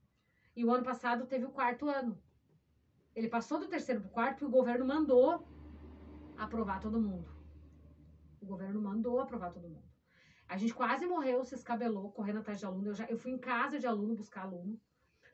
[0.54, 2.20] E o ano passado teve o quarto ano.
[3.16, 5.42] Ele passou do terceiro pro quarto e o governo mandou
[6.36, 7.28] aprovar todo mundo.
[8.40, 9.93] O governo mandou aprovar todo mundo.
[10.48, 12.88] A gente quase morreu, se escabelou, correndo atrás de aluno.
[12.88, 14.80] Eu, já, eu fui em casa de aluno buscar aluno,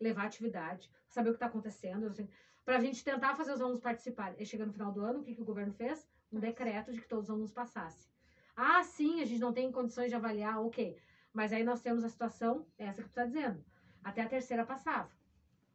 [0.00, 2.28] levar atividade, saber o que está acontecendo, assim,
[2.64, 4.40] para a gente tentar fazer os alunos participarem.
[4.40, 6.08] E chega no final do ano, o que, que o governo fez?
[6.32, 8.08] Um decreto de que todos os alunos passassem.
[8.54, 10.96] Ah, sim, a gente não tem condições de avaliar, ok.
[11.32, 13.64] Mas aí nós temos a situação, essa que tu está dizendo.
[14.02, 15.10] Até a terceira passava.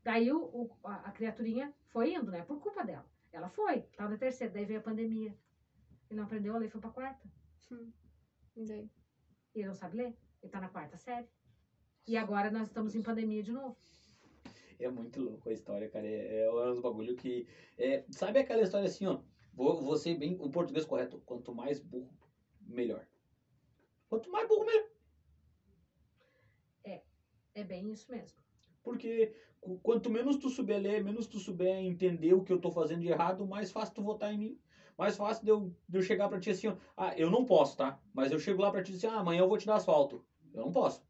[0.04, 2.44] Daí o, o- a, a criaturinha foi indo, né?
[2.44, 3.06] Por culpa dela.
[3.32, 5.38] Ela foi, estava na terceira, daí veio a pandemia.
[6.10, 7.28] Ele não aprendeu a ler, foi pra quarta.
[8.56, 8.90] E daí?
[9.56, 10.16] E ele não sabe ler.
[10.44, 11.28] Ele tá na quarta série.
[12.08, 13.76] E agora nós estamos em pandemia de novo.
[14.80, 16.06] É muito louco a história, cara.
[16.06, 17.48] É, é uns bagulho que.
[17.78, 19.22] é, sabe aquela história assim, ó?
[19.54, 20.38] Vou, vou ser bem.
[20.40, 21.22] O português correto.
[21.26, 22.14] Quanto mais burro,
[22.62, 23.08] melhor.
[24.10, 24.86] Quanto mais burro, melhor.
[27.56, 28.38] É bem isso mesmo.
[28.84, 32.70] Porque qu- quanto menos tu souber ler, menos tu souber entender o que eu tô
[32.70, 34.60] fazendo de errado, mais fácil tu votar em mim.
[34.98, 36.76] Mais fácil de eu, de eu chegar pra ti assim, ó.
[36.96, 38.00] Ah, eu não posso, tá?
[38.14, 40.24] Mas eu chego lá pra ti dizer, ah, amanhã eu vou te dar asfalto.
[40.54, 41.02] Eu não posso.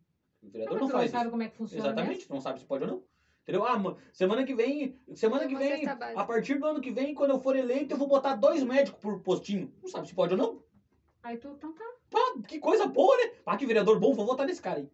[0.41, 1.29] O Ah, vereador mas não tu não faz sabe isso.
[1.29, 2.27] como é que funciona Exatamente, mesmo?
[2.27, 3.03] tu não sabe se pode ou não.
[3.43, 3.63] Entendeu?
[3.63, 7.29] Ah, ma- semana que vem, semana que vem, a partir do ano que vem, quando
[7.29, 9.71] eu for eleito, eu vou botar dois médicos por postinho.
[9.81, 10.63] Não sabe se pode ou não.
[11.21, 13.31] Aí tu, então tá, Pá, que coisa boa, né?
[13.45, 14.89] Ah, que vereador bom, vou votar nesse cara aí.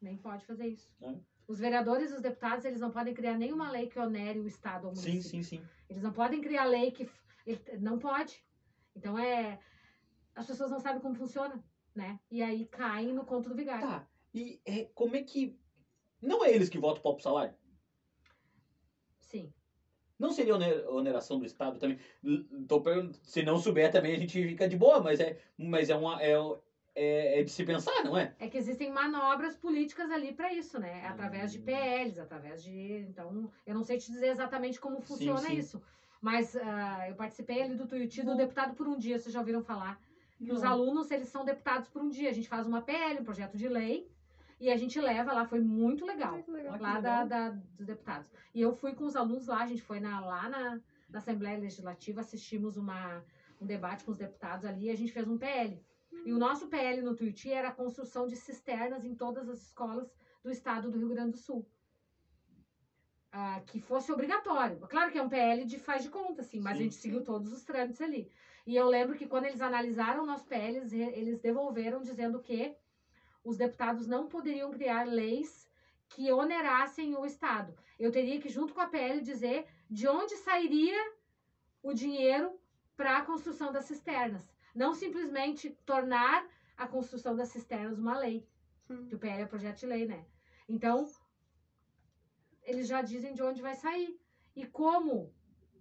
[0.00, 0.88] nem pode fazer isso.
[1.00, 1.14] É.
[1.46, 4.84] Os vereadores e os deputados, eles não podem criar nenhuma lei que onere o Estado
[4.84, 5.42] ou o Sim, município.
[5.42, 5.68] sim, sim.
[5.88, 7.06] Eles não podem criar lei que.
[7.48, 8.44] Ele- não pode.
[8.94, 9.58] Então é.
[10.34, 11.62] As pessoas não sabem como funciona,
[11.94, 12.18] né?
[12.30, 13.86] E aí caem no conto do vigário.
[13.88, 15.58] Tá, e é, como é que...
[16.20, 17.54] Não é eles que votam para o salário?
[19.18, 19.50] Sim.
[20.18, 21.96] Não seria oner- oneração do Estado também?
[22.66, 25.94] Tô perguntando, se não souber também a gente fica de boa, mas é, mas é,
[25.94, 26.32] uma, é,
[26.94, 28.34] é, é de se pensar, não é?
[28.38, 31.06] É que existem manobras políticas ali para isso, né?
[31.06, 31.64] Através de Hum.
[31.64, 33.06] PLs, através de.
[33.08, 35.56] Então, eu não sei te dizer exatamente como funciona sim.
[35.56, 35.80] isso.
[36.20, 39.62] Mas ah, eu participei ali do Tuiuti do deputado por um dia, vocês já ouviram
[39.62, 40.00] falar?
[40.38, 42.30] Que os alunos, eles são deputados por um dia.
[42.30, 44.08] A gente faz uma PL, um projeto de lei,
[44.60, 46.42] e a gente leva lá, foi muito legal.
[46.46, 46.76] Legal.
[46.80, 47.26] Lá da, legal.
[47.28, 48.30] da- dos deputados.
[48.54, 51.58] E eu fui com os alunos lá, a gente foi na, lá na, na Assembleia
[51.58, 53.24] Legislativa, assistimos uma,
[53.60, 55.80] um debate com os deputados ali e a gente fez um PL.
[56.24, 60.12] E o nosso PL no Tuiuti era a construção de cisternas em todas as escolas
[60.42, 61.66] do estado do Rio Grande do Sul.
[63.30, 64.78] Ah, que fosse obrigatório.
[64.88, 67.22] Claro que é um PL de faz de conta, assim, mas Sim, a gente seguiu
[67.22, 68.30] todos os trâmites ali.
[68.66, 72.74] E eu lembro que quando eles analisaram o nosso PL, eles devolveram dizendo que
[73.44, 75.70] os deputados não poderiam criar leis
[76.08, 77.74] que onerassem o Estado.
[77.98, 81.12] Eu teria que, junto com a PL, dizer de onde sairia
[81.82, 82.58] o dinheiro
[82.96, 84.54] para a construção das cisternas.
[84.74, 88.46] Não simplesmente tornar a construção das cisternas uma lei,
[88.90, 89.06] Hum.
[89.06, 90.24] que o PL é projeto de lei, né?
[90.68, 91.06] Então,
[92.68, 94.18] eles já dizem de onde vai sair.
[94.54, 95.32] E como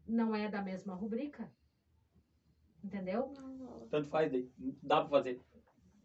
[0.08, 1.52] não é da mesma rubrica,
[2.84, 3.34] entendeu?
[3.90, 4.32] Tanto faz.
[4.82, 5.42] Dá pra fazer.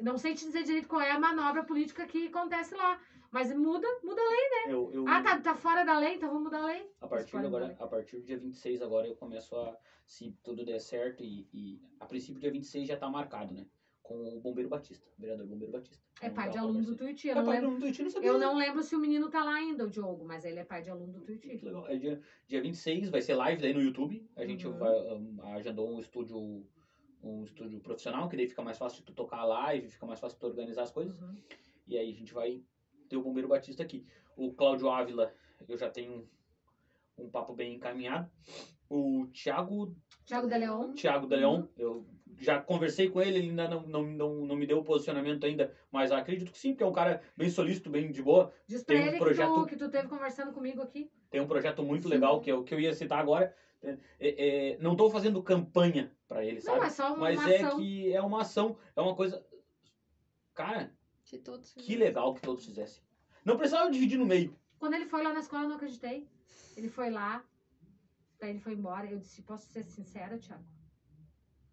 [0.01, 3.01] Não sei te dizer direito qual é a manobra política que acontece lá.
[3.31, 4.75] Mas muda, muda a lei.
[4.75, 6.91] Eu, eu, Ah, tá, tá fora da lei, então vamos mudar a lei.
[7.01, 7.77] a partir agora, lei.
[7.79, 11.81] a partir do dia 26 agora eu começo a, se tudo der certo e, e
[11.99, 13.67] a princípio dia 26 já tá marcado, né?
[14.03, 16.03] Com o Bombeiro Batista, o vereador Bombeiro Batista.
[16.21, 16.97] É Então, pai de aluno do.
[16.97, 17.29] Tuiuti.
[17.29, 17.71] Eu É não lembro.
[17.71, 18.23] do Tuiuti, não.
[18.23, 20.83] Eu não lembro se o menino tá lá ainda, o Diogo, mas ele é pai
[20.83, 21.57] de aluno do Tuiuti.
[21.57, 21.87] Que legal.
[21.89, 24.29] É dia, dia 26, vai ser live daí no YouTube.
[24.37, 24.77] A gente Uhum.
[24.77, 26.67] vai, um, agendou um estúdio
[27.25, 30.19] um estúdio profissional, que daí fica mais fácil de tu tocar a live, fica mais
[30.19, 31.17] fácil de tu organizar as coisas.
[31.23, 31.37] Uhum.
[31.87, 32.61] E aí a gente vai
[33.09, 34.05] ter o Bombeiro Batista aqui.
[34.37, 35.33] O Cláudio Ávila,
[35.69, 36.29] eu já tenho
[37.17, 38.29] um, um papo bem encaminhado.
[38.91, 39.95] O Thiago,
[40.27, 40.93] Thiago de Leon.
[40.95, 41.69] Thiago da Uhum.
[41.77, 42.05] Eu
[42.39, 45.75] já conversei com ele, ele ainda não, não, não, não me deu o posicionamento ainda,
[45.91, 48.53] mas acredito que sim, porque é um cara bem solícito, bem de boa.
[48.67, 51.11] Diz pra Tem um ele projeto- que, tu, que tu teve conversando comigo aqui.
[51.31, 52.15] Tem um projeto muito Sim.
[52.15, 53.55] legal que eu, que eu ia citar agora.
[53.83, 56.79] É, é, não estou fazendo campanha para ele, sabe?
[56.79, 57.51] Não, é só uma Mas ação.
[57.51, 59.45] é que é uma ação, é uma coisa.
[60.55, 60.93] Cara,
[61.25, 63.03] Que todos que legal que todos fizessem.
[63.45, 64.57] Não precisava dividir no meio.
[64.79, 66.29] Quando ele foi lá na escola, eu não acreditei.
[66.77, 67.45] Ele foi lá,
[68.41, 69.11] daí ele foi embora.
[69.11, 70.63] Eu disse, posso ser sincera, Thiago?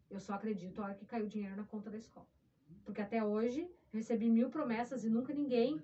[0.09, 2.25] Eu só acredito a hora que caiu o dinheiro na conta da escola.
[2.83, 5.79] Porque até hoje, recebi mil promessas e nunca ninguém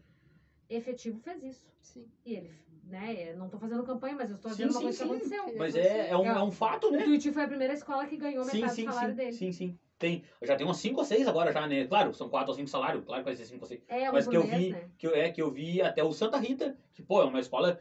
[0.70, 1.68] efetivo fez isso.
[1.82, 2.08] Sim.
[2.26, 2.52] E ele,
[2.84, 5.10] né, não tô fazendo campanha, mas eu estou Sim, dizendo uma sim, coisa que sim.
[5.10, 5.60] aconteceu.
[5.60, 7.04] Mas é, é, um, é um fato, O né?
[7.04, 9.32] Tuiuti foi a primeira escola que ganhou metade sim, do salário sim, dele.
[9.32, 9.76] sim, sim.
[9.98, 11.86] Tem, já tem umas 5 ou 6 agora já, né?
[11.86, 13.80] Claro, são 4 ou 5 salários, claro que vai ser 5 ou 6.
[13.88, 14.90] É, um Mas que eu vi, né?
[14.98, 17.78] que eu, é que eu vi até o Santa Rita, que pô, é uma escola,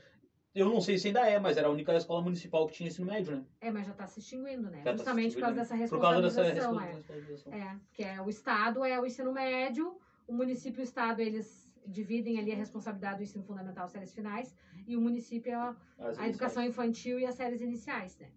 [0.55, 3.07] eu não sei se ainda é, mas era a única escola municipal que tinha ensino
[3.07, 3.45] médio, né?
[3.61, 4.79] É, mas já tá se extinguindo, né?
[4.79, 6.87] Já tá Justamente por causa dessa Por causa dessa responsabilização, é.
[6.87, 7.53] responsabilização.
[7.53, 9.99] É, porque é, o Estado é o ensino médio,
[10.29, 14.55] o município e o Estado, eles dividem ali a responsabilidade do ensino fundamental, séries finais,
[14.87, 15.77] e o município é a,
[16.19, 18.31] a educação infantil e as séries iniciais, né?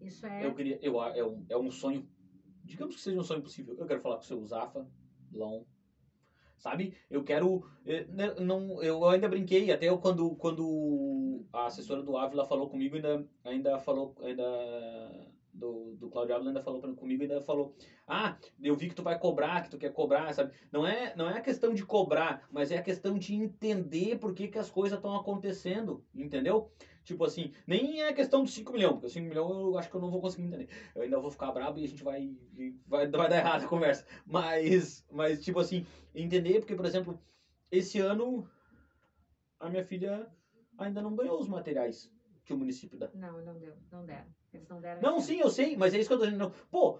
[0.00, 0.44] Isso é...
[0.44, 2.06] Eu queria, eu, é, um, é um sonho,
[2.62, 3.74] digamos que seja um sonho possível.
[3.78, 4.86] Eu quero falar com o seu Zafa,
[5.32, 5.64] Long,
[6.64, 6.94] sabe?
[7.10, 12.16] Eu quero, eh, né, não, eu ainda brinquei, até eu quando, quando a assessora do
[12.16, 14.42] Ávila falou comigo, ainda, ainda falou, ainda,
[15.52, 17.76] do, do Cláudio Ávila ainda falou comigo, ainda falou,
[18.08, 20.52] ah, eu vi que tu vai cobrar, que tu quer cobrar, sabe?
[20.72, 24.32] Não é, não é a questão de cobrar, mas é a questão de entender por
[24.32, 26.72] que, que as coisas estão acontecendo, entendeu?
[27.04, 30.00] Tipo assim, nem é questão dos 5 milhões, porque 5 milhões eu acho que eu
[30.00, 30.68] não vou conseguir entender.
[30.94, 32.34] Eu ainda vou ficar brabo e a gente vai.
[32.86, 34.06] Vai, vai dar errado a conversa.
[34.24, 35.84] Mas, mas, tipo assim,
[36.14, 37.20] entender, porque, por exemplo,
[37.70, 38.48] esse ano
[39.60, 40.30] a minha filha
[40.78, 42.10] ainda não ganhou os materiais
[42.44, 43.10] que o município dá.
[43.14, 44.26] Não, não deu, não deram.
[44.52, 45.00] Eles não deram.
[45.00, 46.52] Não, sim, eu sei, mas é isso que eu tô dizendo.
[46.70, 46.98] Pô,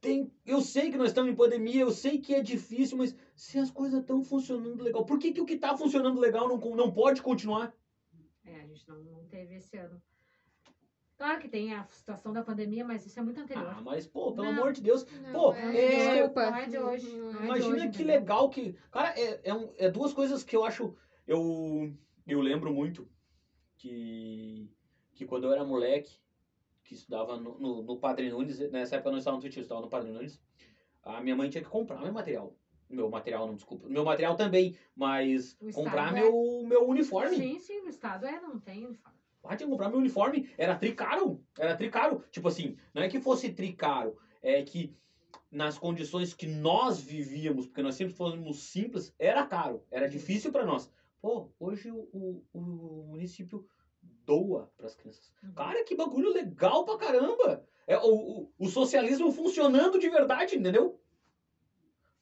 [0.00, 3.58] tem, eu sei que nós estamos em pandemia, eu sei que é difícil, mas se
[3.58, 6.92] as coisas estão funcionando legal, por que, que o que tá funcionando legal não, não
[6.92, 7.74] pode continuar?
[8.74, 10.00] É, gente não, não teve esse ano.
[11.16, 13.72] Claro que tem a situação da pandemia, mas isso é muito anterior.
[13.72, 14.52] Ah, mas, pô, pelo Não.
[14.54, 16.50] amor de Deus, Não, Pô, é, é- desculpa.
[16.50, 18.06] Não é de hoje, Não não é de Imagina hoje, que entendeu?
[18.06, 18.72] legal que.
[18.90, 20.92] Cara, é, é, um- é duas coisas que eu acho.
[21.24, 21.94] Eu,
[22.26, 23.08] eu lembro muito
[23.76, 24.68] que,
[25.14, 26.18] que quando eu era moleque,
[26.82, 29.62] que estudava no, no, no Padre Nunes, nessa época eu não estava no Twitter, eu
[29.62, 30.42] estava no Padre Nunes,
[31.02, 32.56] a minha mãe tinha que comprar meu material.
[32.88, 33.88] Meu material, não, desculpa.
[33.88, 36.20] Meu material também, mas O comprar é.
[36.20, 37.36] meu, meu uniforme.
[37.36, 39.18] Sim, sim, o Estado é, não tem uniforme.
[39.42, 40.48] Ah, tinha que comprar meu uniforme.
[40.56, 41.42] Era tricaro.
[41.58, 42.22] Era tricaro.
[42.30, 44.16] Tipo assim, não é que fosse tricaro.
[44.42, 44.94] É que
[45.50, 49.84] nas condições que nós vivíamos, porque nós sempre fomos simples, era caro.
[49.90, 50.90] Era difícil para nós.
[51.20, 52.60] Pô, hoje o, o, o
[53.06, 53.66] município
[54.26, 55.32] doa para as crianças.
[55.42, 55.52] Uhum.
[55.52, 57.64] Cara, que bagulho legal pra caramba.
[57.86, 60.98] É o, o, o socialismo funcionando de verdade, entendeu?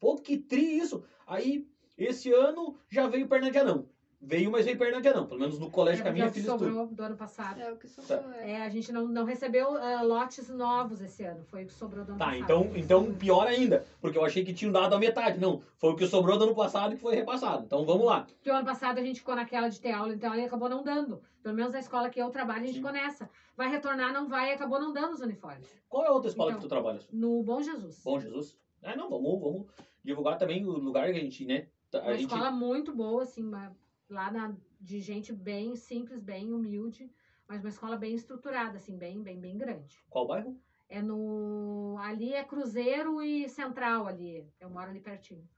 [0.02, 1.04] Pô, que tri isso.
[1.28, 1.64] Aí,
[1.96, 3.86] esse ano já veio perna de anão.
[4.24, 5.26] Veio, mas veio perna de anão.
[5.28, 6.64] Pelo menos no colégio É que a porque minha é o que filha estuda.
[6.70, 7.60] sobrou do ano passado.
[7.60, 8.32] É o que sobrou.
[8.34, 8.50] É.
[8.52, 11.44] É, a gente não, não recebeu ah, lotes novos esse ano.
[11.44, 12.42] Foi o que sobrou do ano Tá, passado.
[12.42, 15.38] então, então pior ainda, porque eu achei que tinham dado a metade.
[15.40, 17.64] Não, foi o que sobrou do ano passado que foi repassado.
[17.64, 18.22] Então vamos lá.
[18.22, 20.82] Porque o ano passado a gente ficou naquela de ter aula, então ele acabou não
[20.82, 21.20] dando.
[21.44, 22.80] Pelo menos na escola que eu trabalho, a gente Sim.
[22.80, 23.30] ficou nessa.
[23.56, 25.68] Vai retornar, não vai, e acabou não dando os uniformes.
[25.88, 26.60] Qual é a outra escola Então.
[26.60, 27.00] que tu trabalha?
[27.12, 28.00] No Bom Jesus.
[28.04, 28.56] Bom Jesus?
[28.82, 29.66] Ah, não, vamos, vamos
[30.04, 31.68] divulgar também o lugar que a gente, né?
[31.94, 33.76] A Uma gente, escola muito boa, assim, uma-
[34.08, 37.10] lá na, de gente bem simples, bem humilde,
[37.46, 40.04] mas uma escola bem estruturada, assim, bem, bem, bem grande.
[40.10, 40.54] Qual bairro?
[40.88, 41.96] É no.
[41.98, 44.46] Ali é Cruzeiro e Central ali.
[44.60, 45.48] Eu moro ali pertinho.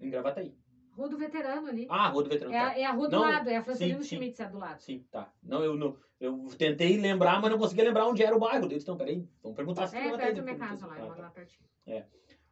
[0.00, 0.54] Em Gravataí.
[0.96, 1.86] Rua do Veterano ali.
[1.88, 2.54] Ah, Rua do Veterano.
[2.54, 2.68] é, tá.
[2.68, 4.16] a- é a rua do Não, lado, é a Francelino sim, sim.
[4.16, 4.80] Schmitz, é do lado.
[4.80, 5.30] Sim, tá.
[5.42, 5.96] Não, eu não.
[6.20, 8.64] Eu tentei lembrar, mas não conseguia lembrar onde era o bairro.
[8.64, 11.06] Eu disse, não, peraí, vamos perguntar se É, Gravataí, perto minha depois- casa lá, eu
[11.06, 11.68] moro lá pertinho.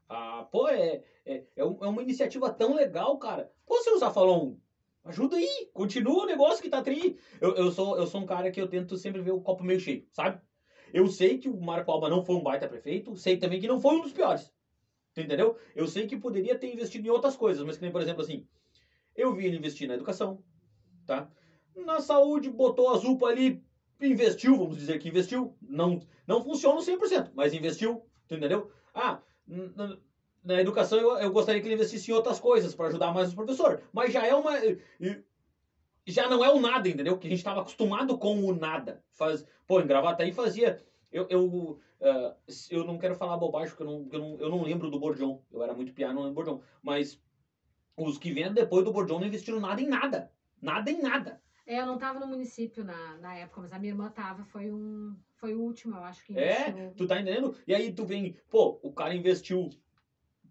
[0.09, 3.51] Ah, pô, é, é, é, é uma iniciativa tão legal, cara.
[3.65, 4.55] Pô, seu Zafalon,
[5.05, 7.17] ajuda aí, continua o negócio que tá tri.
[7.41, 9.81] Eu, eu, sou, eu sou um cara que eu tento sempre ver o copo meio
[9.81, 10.39] cheio, sabe?
[10.93, 13.81] Eu sei que o Marco Alba não foi um baita prefeito, sei também que não
[13.81, 14.53] foi um dos piores.
[15.17, 15.57] Entendeu?
[15.75, 18.47] Eu sei que poderia ter investido em outras coisas, mas que nem, por exemplo, assim,
[19.15, 20.43] eu vi ele investir na educação,
[21.07, 21.31] tá?
[21.75, 23.63] Na saúde, botou a Zupa ali,
[24.01, 25.57] investiu, vamos dizer que investiu.
[25.61, 28.71] Não, não funciona 100%, mas investiu, entendeu?
[28.95, 29.99] Ah, n- n-
[30.43, 33.35] na educação eu, eu gostaria que ele investisse em outras coisas para ajudar mais os
[33.35, 33.83] professores.
[33.93, 34.53] Mas já é uma.
[36.07, 37.17] Já não é o nada, entendeu?
[37.19, 39.05] Que a gente estava acostumado com o nada.
[39.13, 40.83] Faz, pô, em Gravataí fazia.
[41.13, 42.37] Eu, eu, ah,
[42.71, 45.39] eu não quero falar bobagem, porque eu não, eu não, eu não lembro do Bordion.
[45.51, 46.67] Eu era muito piano, não lembro do Bordion.
[46.83, 47.23] Mas
[47.97, 50.33] os que vieram depois do Bordion não investiram nada em nada.
[50.61, 51.41] Nada em nada.
[51.67, 54.71] É, eu não tava no município na, na época, mas a minha irmã tava, foi
[54.71, 55.17] um.
[55.37, 56.95] Foi o último, eu acho que É, investiu.
[56.97, 57.55] Tu tá entendendo?
[57.67, 59.69] E aí tu vem, pô, o cara investiu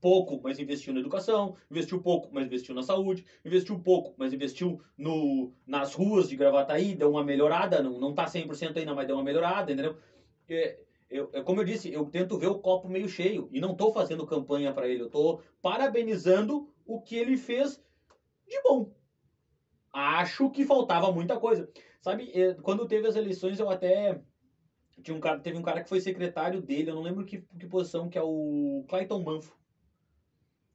[0.01, 4.81] pouco, mas investiu na educação, investiu pouco, mas investiu na saúde, investiu pouco, mas investiu
[4.97, 9.15] no, nas ruas de Gravataí, deu uma melhorada, não, não tá 100% ainda, mas deu
[9.15, 9.95] uma melhorada, entendeu?
[10.53, 10.79] É,
[11.09, 13.91] eu, é como eu disse, eu tento ver o copo meio cheio e não tô
[13.91, 17.83] fazendo campanha para ele, eu tô parabenizando o que ele fez
[18.47, 18.93] de bom.
[19.93, 21.69] Acho que faltava muita coisa.
[21.99, 24.21] Sabe, eh, quando teve as eleições, eu até
[25.03, 27.67] tinha um cara, teve um cara que foi secretário dele, eu não lembro que, que
[27.67, 29.59] posição, que é o Clayton Manfo.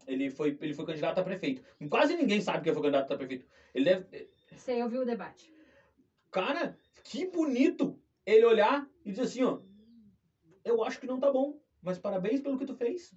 [0.06, 1.62] Ele foi, ele foi candidato a prefeito.
[1.88, 3.46] Quase ninguém sabe que ele foi candidato a prefeito.
[3.74, 4.28] Ele deve.
[4.54, 5.52] Sei, eu vi o debate.
[6.30, 9.58] Cara, que bonito ele olhar e dizer assim, ó.
[10.64, 13.14] Eu acho que não tá bom, mas parabéns pelo que tu fez.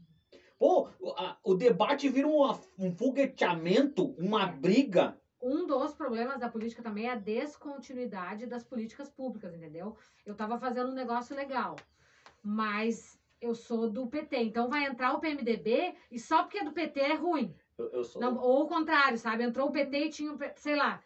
[0.58, 2.42] Pô, o, a- o debate vira um,
[2.78, 5.18] um fogueteamento, uma briga.
[5.42, 9.96] Um dos problemas da política também é a descontinuidade das políticas públicas, entendeu?
[10.26, 11.76] Eu tava fazendo um negócio legal,
[12.44, 16.72] mas eu sou do PT, então vai entrar o PMDB e só porque é do
[16.74, 17.56] PT é ruim.
[17.78, 18.22] Eu, eu sou.
[18.22, 19.44] Não, ou o contrário, sabe?
[19.44, 21.00] Entrou o PT e tinha, sei lá.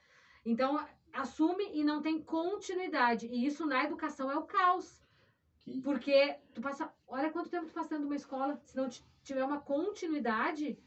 [0.44, 0.84] Então,
[1.14, 3.28] assume e não tem continuidade.
[3.28, 5.02] E isso na educação é o caos.
[5.60, 6.92] que- Porque tu passa.
[7.08, 8.60] Olha quanto tempo tu passa dentro de uma escola.
[8.66, 10.78] Se não ti- tiver uma continuidade,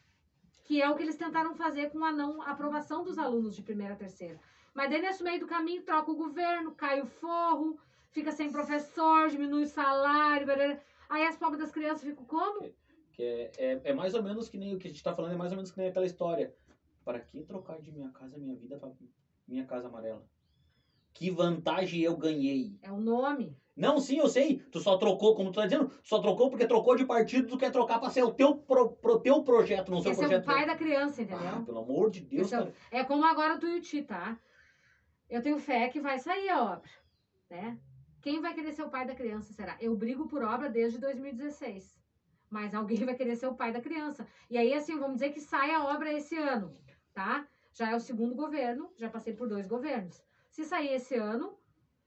[0.65, 3.95] que é o que eles tentaram fazer com a não aprovação dos alunos de primeira
[3.95, 4.39] a terceira.
[4.75, 7.79] Mas daí, nesse meio do caminho, troca o governo, cai o forro,
[8.11, 10.47] fica sem professor, diminui o salário.
[11.09, 12.61] Aí as pobres das crianças ficam como?
[13.13, 15.33] Que é, é, é mais ou menos que nem o que a gente tá falando,
[15.33, 16.55] é mais ou menos que nem aquela história.
[17.03, 18.91] Para que trocar de minha casa, minha vida, pra
[19.47, 20.27] minha casa amarela?
[21.13, 22.79] Que vantagem eu ganhei?
[22.83, 23.57] É o nome.
[23.75, 24.59] Não, sim, eu sei.
[24.71, 27.71] Tu só trocou, como tu tá dizendo, só trocou porque trocou de partido, tu quer
[27.71, 30.43] trocar pra ser o teu, pro, pro teu projeto, não seu Esse é projeto.
[30.43, 31.57] o pai da criança, entendeu?
[31.57, 32.75] Ah, pelo amor de Deus, é o- cara.
[32.91, 34.39] É como agora do Tuiuti, tá?
[35.29, 36.91] Eu tenho fé que vai sair a obra,
[37.51, 37.79] né?
[38.23, 39.77] Quem vai querer ser o pai da criança, será?
[39.79, 42.01] Eu brigo por obra desde 2016.
[42.49, 44.27] Mas alguém vai querer ser o pai da criança.
[44.49, 46.73] E aí, assim, vamos dizer que sai a obra esse ano,
[47.13, 47.47] tá?
[47.77, 50.23] Já é o segundo governo, já passei por dois governos.
[50.51, 51.49] Se sair esse ano,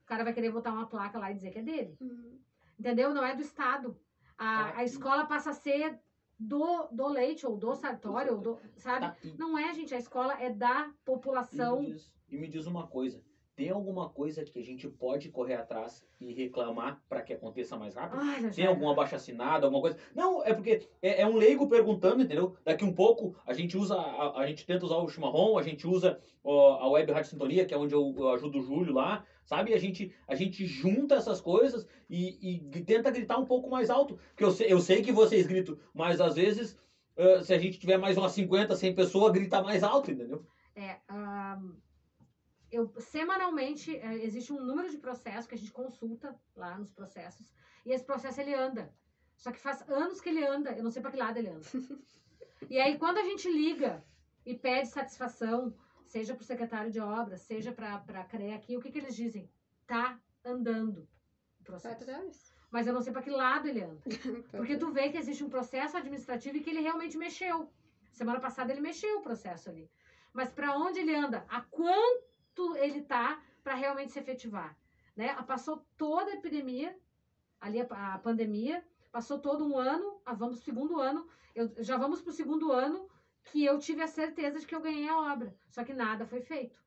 [0.02, 1.96] o cara vai querer botar uma placa lá e dizer que é dele.
[2.02, 2.40] Uhum.
[2.80, 3.14] Entendeu?
[3.14, 3.96] Não é do Estado.
[4.36, 4.78] A, Tá.
[4.78, 6.00] a escola passa a ser
[6.40, 8.60] do, do leite, ou do Sartório, ou do.
[8.78, 9.02] Sabe?
[9.06, 9.94] Tá, e, Não é, gente.
[9.94, 11.82] A escola é da e população.
[11.82, 13.22] me diz, e me diz uma coisa.
[13.60, 17.94] Tem alguma coisa que a gente pode correr atrás e reclamar para que aconteça mais
[17.94, 18.22] rápido?
[18.22, 18.72] Ai, Tem Rogério.
[18.72, 19.98] algum abaixo assinado, alguma coisa?
[20.16, 22.56] Não, é porque é, é um leigo perguntando, entendeu?
[22.64, 25.86] Daqui um pouco a gente usa, a, a gente tenta usar o chimarrão, a gente
[25.86, 29.26] usa ó, a Web Rádio Sintonia, que é onde eu, eu ajudo o Júlio lá,
[29.44, 29.74] sabe?
[29.74, 34.18] A gente, a gente junta essas coisas e, e tenta gritar um pouco mais alto.
[34.30, 36.80] Porque eu sei, eu sei que vocês gritam, mas às vezes,
[37.18, 40.46] eh, se a gente tiver mais umas 50, 100 pessoas, grita mais alto, entendeu?
[40.74, 41.74] É, ahn,
[42.72, 47.52] eu, semanalmente é, existe um número de processos que a gente consulta lá nos processos
[47.86, 48.94] e esse processo ele anda.
[49.38, 51.66] Só que faz anos que ele anda, eu não sei para que lado ele anda.
[52.70, 54.04] e aí quando a gente liga
[54.46, 55.74] e pede satisfação,
[56.06, 59.16] seja para o secretário de obras, seja para a CREA aqui, o que, que eles
[59.16, 59.50] dizem?
[59.88, 61.08] Tá andando
[61.60, 62.06] o processo.
[62.72, 64.02] Mas eu não sei para que lado ele anda.
[64.52, 67.72] Porque tu vê que existe um processo administrativo e que ele realmente mexeu.
[68.12, 69.90] Semana passada ele mexeu o processo ali.
[70.34, 71.46] Mas para onde ele anda?
[71.50, 72.29] A quanto
[72.76, 74.78] ele tá para realmente se efetivar?
[75.16, 75.34] Né?
[75.44, 76.98] Passou toda a epidemia,
[77.60, 82.22] ali a, a pandemia, Passou todo um ano, ah, vamos segundo ano, eu, já vamos
[82.22, 83.10] pro segundo ano
[83.46, 85.56] que eu tive a certeza de que eu ganhei a obra.
[85.70, 86.80] Só que nada foi feito.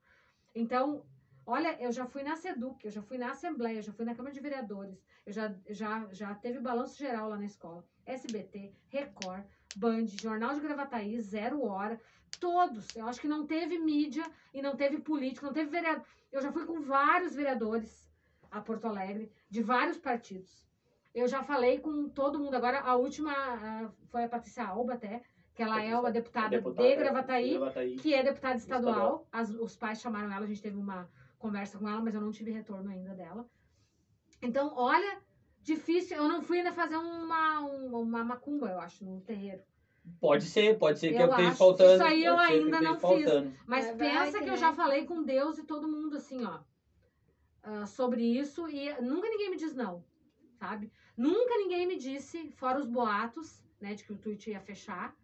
[0.55, 1.05] Então,
[1.45, 4.15] olha, eu já fui na SEDUC, eu já fui na Assembleia, eu já fui na
[4.15, 9.45] Câmara de Vereadores, eu já, já, já teve balanço geral lá na escola, SBT, Record,
[9.75, 12.01] Band, Jornal de Gravataí, Zero Hora,
[12.39, 12.95] todos.
[12.97, 16.05] Eu acho que não teve mídia e não teve político, não teve vereador.
[16.31, 18.11] Eu já fui com vários vereadores
[18.51, 20.67] a Porto Alegre, de vários partidos.
[21.15, 22.55] Eu já falei com todo mundo.
[22.55, 25.23] Agora, a última foi a Patrícia Alba, até,
[25.55, 27.97] que ela é uma deputada, deputada de Gravataí, de Gravataí.
[27.97, 28.93] que é deputada estadual.
[28.95, 29.29] Estadual.
[29.31, 31.09] As- os pais chamaram ela, a gente teve uma
[31.39, 33.47] conversa com ela, mas eu não tive retorno ainda dela.
[34.41, 35.19] Então, olha,
[35.63, 36.17] difícil.
[36.17, 39.63] Eu não fui ainda fazer uma, um- uma macumba, eu acho, no terreiro.
[40.21, 41.95] Pode ser, pode ser que Eu eu esteja faltando.
[41.95, 43.03] Isso aí eu ainda não fiz.
[43.03, 43.55] faltando.
[43.67, 44.59] Mas Mas vai pensa que, que eu né?
[44.59, 46.61] já falei com Deus e todo mundo assim, ó,
[47.63, 50.05] ah, sobre isso e nunca ninguém me diz não,
[50.59, 50.91] sabe?
[51.17, 55.15] Nunca ninguém me disse, fora os boatos, né, de que o Twitch ia fechar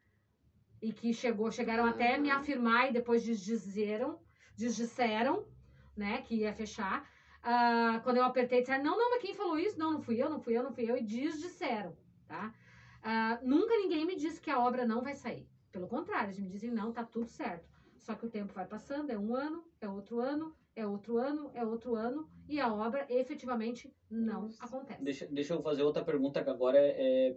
[0.81, 4.21] e que chegou, chegaram até me afirmar e depois desdizeram,
[4.57, 5.47] desdisseram,
[5.97, 7.09] né, que ia fechar.
[7.43, 9.79] Ah, quando eu apertei, disseram, não, não, mas quem falou isso?
[9.79, 11.97] Não, não fui eu, não fui eu, não fui eu, e desdisseram,
[12.29, 12.55] tá?
[13.11, 15.49] Ah, nunca ninguém me disse que a obra não vai sair.
[15.73, 17.67] Pelo contrário, eles me dizem, não, tá tudo certo.
[17.97, 21.51] Só que o tempo vai passando, é um ano, é outro ano, é outro ano,
[21.55, 24.63] é outro ano, e a obra efetivamente não Nossa.
[24.63, 25.03] acontece.
[25.03, 27.37] Deixa, deixa eu fazer outra pergunta que agora é, é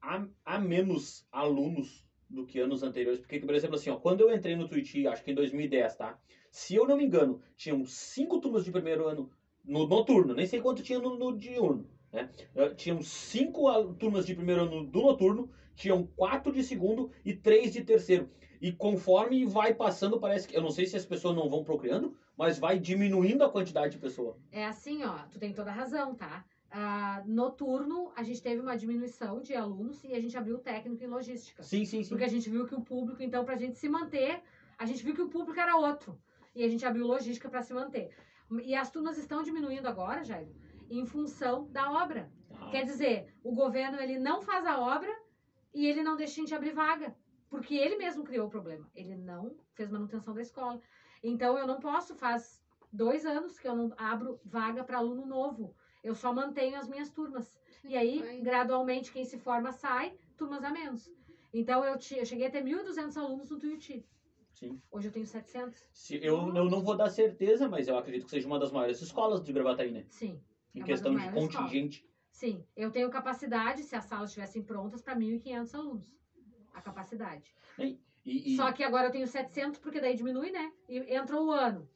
[0.00, 3.20] há, há menos alunos do que anos anteriores.
[3.20, 6.18] Porque, por exemplo, assim, ó, quando eu entrei no Twitch, acho que em 2010, tá?
[6.50, 9.30] Se eu não me engano, tinham cinco turmas de primeiro ano
[9.62, 12.30] no noturno, nem sei quanto tinha no, no diurno, né?
[12.54, 13.62] Eh, Tinham cinco
[13.94, 18.30] turmas de primeiro ano do noturno, tinham quatro de segundo e três de terceiro.
[18.60, 20.56] E conforme vai passando, parece que.
[20.56, 23.98] Eu não sei se as pessoas não vão procriando, mas vai diminuindo a quantidade de
[23.98, 24.38] pessoa.
[24.50, 26.44] É assim, ó, tu tem toda a razão, tá?
[26.70, 31.04] Ah, noturno, a gente teve uma diminuição de alunos e a gente abriu o técnico
[31.04, 31.62] em logística.
[31.62, 32.08] Sim, sim, sim.
[32.08, 34.40] Porque a gente viu que o público, então, pra gente se manter,
[34.78, 36.18] a gente viu que o público era outro.
[36.54, 38.10] E a gente abriu logística para se manter.
[38.62, 40.48] E as turmas estão diminuindo agora, Jair,
[40.90, 42.30] em função da obra.
[42.50, 45.10] Ah, Quer dizer, o governo ele não faz a obra
[45.72, 47.14] e ele não deixa a gente abrir vaga.
[47.50, 48.88] Porque ele mesmo criou o problema.
[48.94, 50.80] Ele não fez manutenção da escola.
[51.22, 52.60] Então eu não posso, faz
[52.92, 55.74] dois anos que eu não abro vaga para aluno novo.
[56.02, 57.58] Eu só mantenho as minhas turmas.
[57.84, 58.40] E aí, Vai.
[58.40, 61.10] gradualmente, quem se forma sai, turmas a menos.
[61.52, 64.04] Então eu, ti- eu cheguei a ter 1.200 alunos no Tuiuti.
[64.52, 64.80] Sim.
[64.90, 65.88] Hoje eu tenho 700.
[65.92, 69.00] Se, eu, eu não vou dar certeza, mas eu acredito que seja uma das maiores
[69.00, 70.04] escolas de Gravataí, né?
[70.08, 70.40] Sim.
[70.74, 72.04] Em É uma questão de contingente.
[72.30, 76.12] Sim, eu tenho capacidade, se as salas estivessem prontas, para 1.500 alunos.
[76.72, 77.54] A capacidade.
[77.78, 80.72] E, e Só que agora eu tenho 700, porque daí diminui, né?
[80.88, 81.86] E entra o ano.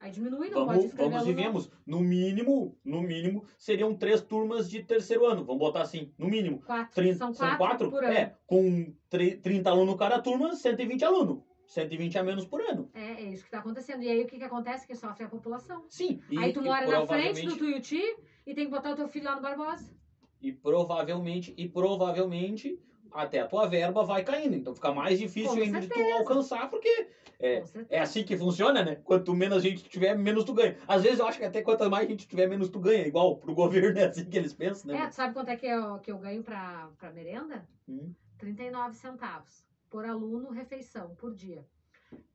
[0.00, 1.70] Aí diminui, não pode vamos, escrever vamos e vemos.
[1.86, 5.44] No mínimo, no mínimo, seriam três turmas de terceiro ano.
[5.44, 6.60] Vamos botar assim, no mínimo.
[6.60, 6.94] Quatro.
[6.94, 7.90] 30, São são quatro, quatro?
[7.90, 8.12] por ano.
[8.12, 11.42] É, com tre- 30 alunos cada turma, 120 alunos.
[11.68, 12.90] 120 a menos por ano.
[12.94, 14.02] É, é isso que tá acontecendo.
[14.02, 14.86] E aí o que que acontece?
[14.86, 15.84] Que sofre a população.
[15.88, 16.20] Sim.
[16.30, 18.02] E, aí tu mora na frente do Tuiuti
[18.46, 19.94] e tem que botar o teu filho lá no Barbosa.
[20.40, 22.80] E provavelmente, e provavelmente,
[23.12, 24.54] até a tua verba vai caindo.
[24.54, 27.08] Então fica mais difícil Com ainda de tu alcançar, porque
[27.38, 28.94] É, é assim que funciona, né?
[29.04, 30.78] Quanto menos gente tiver, menos tu ganha.
[30.88, 33.06] Às vezes eu acho que até quanto mais gente tiver, menos tu ganha.
[33.06, 35.06] Igual pro governo é assim que eles pensam, É, né?
[35.08, 37.68] tu sabe quanto é que eu, que eu ganho pra, pra merenda?
[37.86, 38.14] Hum.
[38.38, 41.64] 39 centavos por aluno refeição por dia.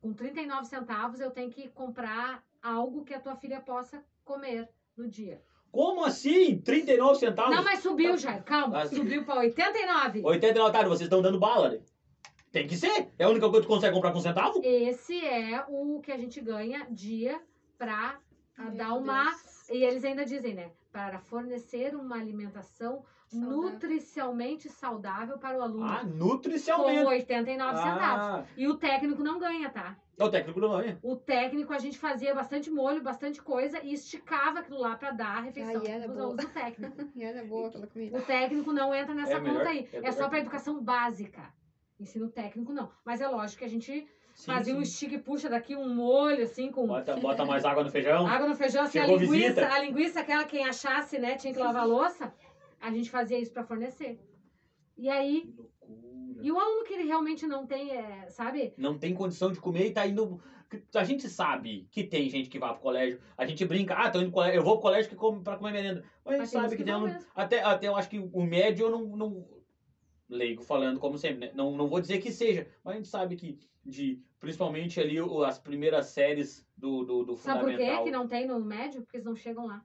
[0.01, 5.07] Com 39 centavos eu tenho que comprar algo que a tua filha possa comer no
[5.07, 5.41] dia.
[5.71, 6.59] Como assim?
[6.59, 7.55] 39 centavos?
[7.55, 8.43] Não, mas subiu, Jair.
[8.43, 8.81] Calma.
[8.81, 8.97] Ah, sim.
[8.97, 10.21] subiu pra 89.
[10.23, 11.81] 89, tá, vocês estão dando bala, né?
[12.51, 13.11] Tem que ser.
[13.17, 14.61] É a única coisa que tu consegue comprar com centavo?
[14.63, 17.41] Esse é o que a gente ganha dia
[17.75, 18.19] pra
[18.55, 19.23] ah, Meu dar uma.
[19.23, 19.69] Deus.
[19.71, 20.71] E eles ainda dizem, né?
[20.91, 23.03] Para fornecer uma alimentação
[23.39, 23.61] Saudável.
[23.71, 25.85] nutricionalmente saudável para o aluno.
[25.85, 27.05] Ah, com nutricionalmente.
[27.05, 28.25] 89 centavos.
[28.27, 29.95] Ah, E o técnico não ganha, tá?
[30.19, 30.97] o técnico não ganha.
[31.01, 35.37] O técnico, a gente fazia bastante molho, bastante coisa e esticava aquilo lá pra dar
[35.37, 36.19] a refeição Ai, era boa.
[36.27, 36.93] alunos do técnico.
[37.15, 38.17] E era boa aquela comida.
[38.17, 39.89] O técnico não entra nessa É melhor, conta aí.
[39.91, 40.13] é É, melhor.
[40.13, 41.41] só pra educação básica.
[41.99, 42.89] Ensino técnico, não.
[43.05, 44.79] Mas é lógico que a gente Sim, fazia sim.
[44.79, 48.25] um estica e puxa daqui, um molho, assim, com Bota, bota mais água no feijão.
[48.25, 49.67] água no feijão, assim, a linguiça, visita.
[49.73, 52.33] a linguiça, aquela quem achasse, né, tinha que lavar a louça.
[52.83, 54.19] A gente fazia isso pra fornecer.
[54.97, 56.39] E aí, Que loucura.
[56.45, 58.73] e o aluno que ele realmente não tem, é, sabe?
[58.77, 60.39] Não tem condição de comer e tá indo.
[60.95, 63.19] A gente sabe que tem gente que vai pro colégio.
[63.37, 65.55] A gente brinca, ah, tô indo pro colégio, eu vou pro colégio que come, pra
[65.55, 66.03] comer merenda.
[66.25, 67.13] Mas a gente sabe que que tem aluno.
[67.13, 67.29] mesmo.
[67.33, 69.15] Até, até eu acho que o médio eu não.
[69.15, 69.63] não
[70.29, 71.51] leigo falando como sempre, né?
[71.55, 75.43] Não, não vou dizer que seja, mas a gente sabe que de principalmente ali o-
[75.43, 78.03] as primeiras séries do, do, do Sabe por quê fundamental.
[78.03, 79.01] que não tem no médio?
[79.03, 79.83] Porque eles não chegam lá.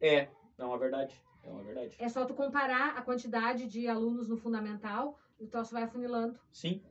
[0.00, 1.20] É, não é verdade.
[1.44, 1.94] É uma verdade.
[1.98, 6.38] É só tu comparar a quantidade de alunos no fundamental e o troço vai afunilando.
[6.52, 6.82] Sim.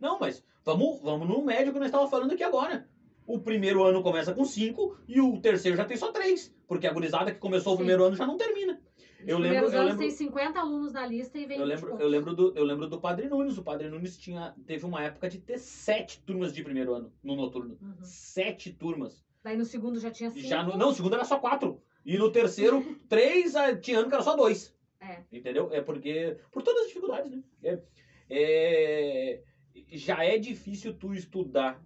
[0.00, 2.88] Não, mas vamos, vamos no médio que nós estávamos falando aqui agora.
[3.26, 6.54] O primeiro ano começa com cinco e o terceiro já tem só três.
[6.66, 7.78] Porque a gurizada que começou o Sim.
[7.78, 8.80] primeiro ano já não termina.
[9.26, 12.08] Eu lembro- eu lembro- tem 50 alunos na lista e vem Eu 20 lembro, eu
[12.08, 13.58] lembro, do, eu lembro do Padre Nunes.
[13.58, 17.36] O Padre Nunes tinha, teve uma época de ter sete turmas de primeiro ano no
[17.36, 17.76] noturno.
[17.82, 17.96] Uhum.
[18.02, 19.22] Sete turmas.
[19.44, 20.46] Daí no segundo já tinha cinco.
[20.48, 21.82] já no, não, o segundo era só quatro.
[22.04, 24.74] E no terceiro, três, tinha ano que era só dois.
[25.00, 25.22] É.
[25.32, 25.72] Entendeu?
[25.72, 26.38] É porque.
[26.50, 27.42] Por todas as dificuldades, né?
[27.62, 27.80] É,
[28.30, 29.42] é-
[29.92, 31.82] já é difícil tu estudar,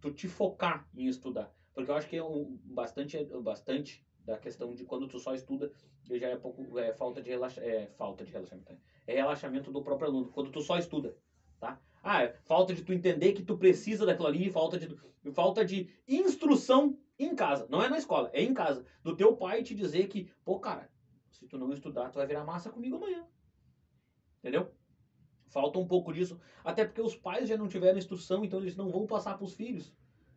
[0.00, 1.52] tu te focar em estudar.
[1.74, 5.70] Porque eu acho que é um, bastante, bastante da questão de quando tu só estuda,
[6.10, 6.78] já é pouco.
[6.78, 8.72] É falta de relaxa, é falta de relaxamento.
[8.72, 8.78] né?
[9.06, 10.28] É relaxamento do próprio aluno.
[10.30, 11.16] Quando tu só estuda,
[11.58, 11.80] tá?
[12.02, 14.94] Ah, é falta de tu entender que tu precisa daquilo ali, falta de,
[15.32, 17.66] falta de instrução em casa.
[17.68, 18.84] Não é na escola, é em casa.
[19.02, 20.90] Do teu pai te dizer que, pô, cara,
[21.30, 23.26] se tu não estudar, tu vai virar massa comigo amanhã.
[24.38, 24.72] Entendeu?
[25.48, 26.40] Falta um pouco disso.
[26.64, 29.92] Até porque os pais já não tiveram instrução, então eles não vão passar pros filhos.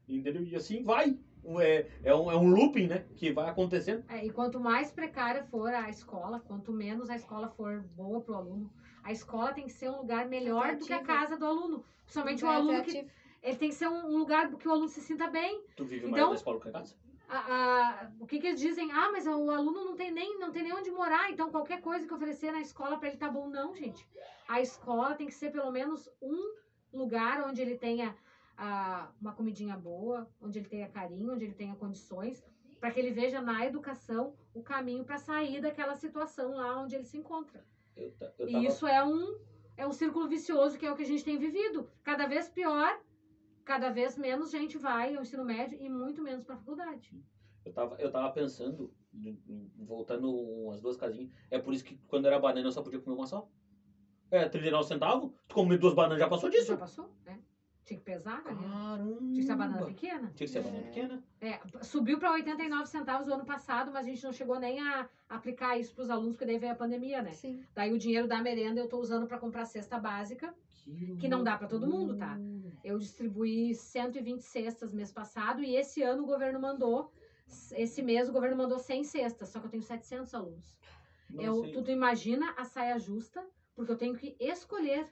[0.07, 0.43] Entendeu?
[0.43, 1.17] E assim vai.
[1.59, 3.05] É, é, um, é um looping, né?
[3.15, 4.03] Que vai acontecendo.
[4.07, 8.35] É, e quanto mais precária for a escola, quanto menos a escola for boa pro
[8.35, 8.71] aluno,
[9.03, 11.83] a escola tem que ser um lugar melhor do que a casa do aluno.
[12.03, 13.07] Principalmente o Vai aluno que.
[13.41, 15.63] Ele tem que ser um, lugar que o aluno se sinta bem.
[15.75, 16.95] Tu vive Então- mais na escola que em casa?
[17.27, 18.91] A- a- o que, que eles dizem?
[18.91, 22.05] Ah, mas o aluno não tem nem não tem nem onde morar, então qualquer coisa
[22.05, 23.47] que oferecer na escola para ele tá bom.
[23.49, 24.05] Não, gente.
[24.47, 26.55] A escola tem que ser pelo menos um
[26.93, 28.15] lugar onde ele tenha
[28.57, 32.45] ah, uma comidinha boa, onde ele tenha carinho, onde ele tenha condições,
[32.79, 37.05] para que ele veja na educação o caminho para sair daquela situação lá onde ele
[37.05, 37.63] se encontra.
[37.95, 39.39] Eu, eu E tava, isso é um,
[39.77, 41.89] é um círculo vicioso que é o que a gente tem vivido.
[42.03, 42.99] Cada vez pior,
[43.65, 47.23] cada vez menos gente vai ao ensino médio e muito menos para a faculdade.
[47.65, 48.93] eu, tava, eu tava pensando,
[49.77, 53.15] voltando umas duas casinhas, é por isso que quando era banana eu só podia comer
[53.15, 53.49] uma só.
[54.29, 56.67] É, 39 centavos, tu come duas bananas já passou disso.
[56.67, 57.09] Já passou?
[57.25, 57.35] É.
[57.83, 58.55] Tinha que pesar, né?
[58.55, 59.17] Caramba.
[59.17, 60.31] Tinha que ser a banana pequena.
[60.35, 61.23] Tinha que ser a banana pequena.
[61.41, 65.09] É, subiu para 89 centavos o ano passado, mas a gente não chegou nem a
[65.27, 67.31] aplicar isso para os alunos, porque daí veio a pandemia, né?
[67.31, 67.61] Sim.
[67.73, 70.55] Daí o dinheiro da merenda eu tô usando para comprar cesta básica.
[71.19, 72.37] Que não dá pra todo mundo, tá?
[72.83, 77.11] Eu distribuí 120 cestas mês passado e esse ano o governo mandou,
[77.73, 80.77] esse mês o governo mandou 100 cestas, só que eu tenho 700 alunos.
[81.29, 81.71] Não Eu, sei.
[81.71, 85.07] tu, tu imagina a saia justa, porque eu tenho que escolher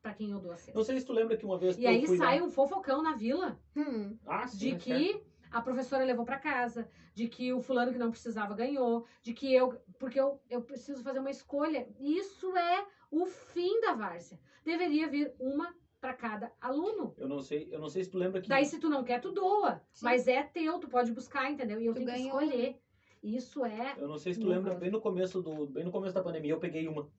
[0.00, 0.72] para quem eu dou a cesta.
[0.78, 2.46] Não sei se tu lembra que uma vez E aí fui sai lá...
[2.46, 4.16] um fofocão na vila Hum.
[4.26, 4.84] Ah, sim, de é certo.
[4.84, 9.32] que a professora levou para casa, de que o fulano que não precisava ganhou, de
[9.32, 11.88] que eu, porque eu, eu preciso fazer uma escolha.
[11.98, 14.38] Isso é o fim da várzea.
[14.64, 17.14] Deveria vir uma para cada aluno.
[17.16, 18.48] Eu não sei, eu não sei se tu lembra que...
[18.48, 19.82] Daí, se tu não quer, tu doa.
[19.92, 20.04] Sim.
[20.04, 21.80] Mas é teu, tu pode buscar, entendeu?
[21.80, 22.80] E eu Tu tenho que ganhou, escolher.
[23.22, 23.96] Isso é.
[23.98, 26.52] Eu não sei se tu lembra, bem no começo do, bem no começo da pandemia
[26.52, 27.10] eu peguei uma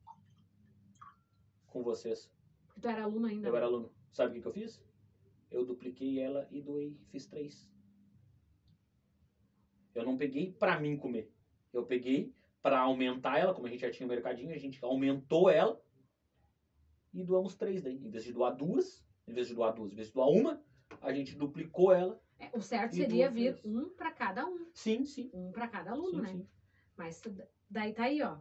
[1.68, 2.32] com vocês.
[2.68, 3.48] Porque tu era aluno ainda.
[3.48, 3.58] Eu né?
[3.58, 3.92] era aluno.
[4.12, 4.82] Sabe o que, que eu fiz?
[5.52, 7.70] Eu dupliquei ela e doei, fiz três.
[9.94, 11.30] Eu não peguei pra mim comer.
[11.74, 15.50] Eu peguei pra aumentar ela, como a gente já tinha o mercadinho, a gente aumentou
[15.50, 15.82] ela
[17.14, 17.96] e doamos três daí.
[17.96, 20.62] Em vez de doar duas, em vez de doar duas, em vez de doar uma,
[21.02, 22.22] a gente duplicou ela.
[22.38, 23.66] É, o certo seria vir vezes.
[23.66, 24.68] um para cada um.
[24.74, 25.30] Sim, sim.
[25.34, 26.34] Um para cada aluno, sim, né?
[26.34, 26.48] sim.
[26.96, 27.22] Mas
[27.70, 28.38] daí tá aí, ó.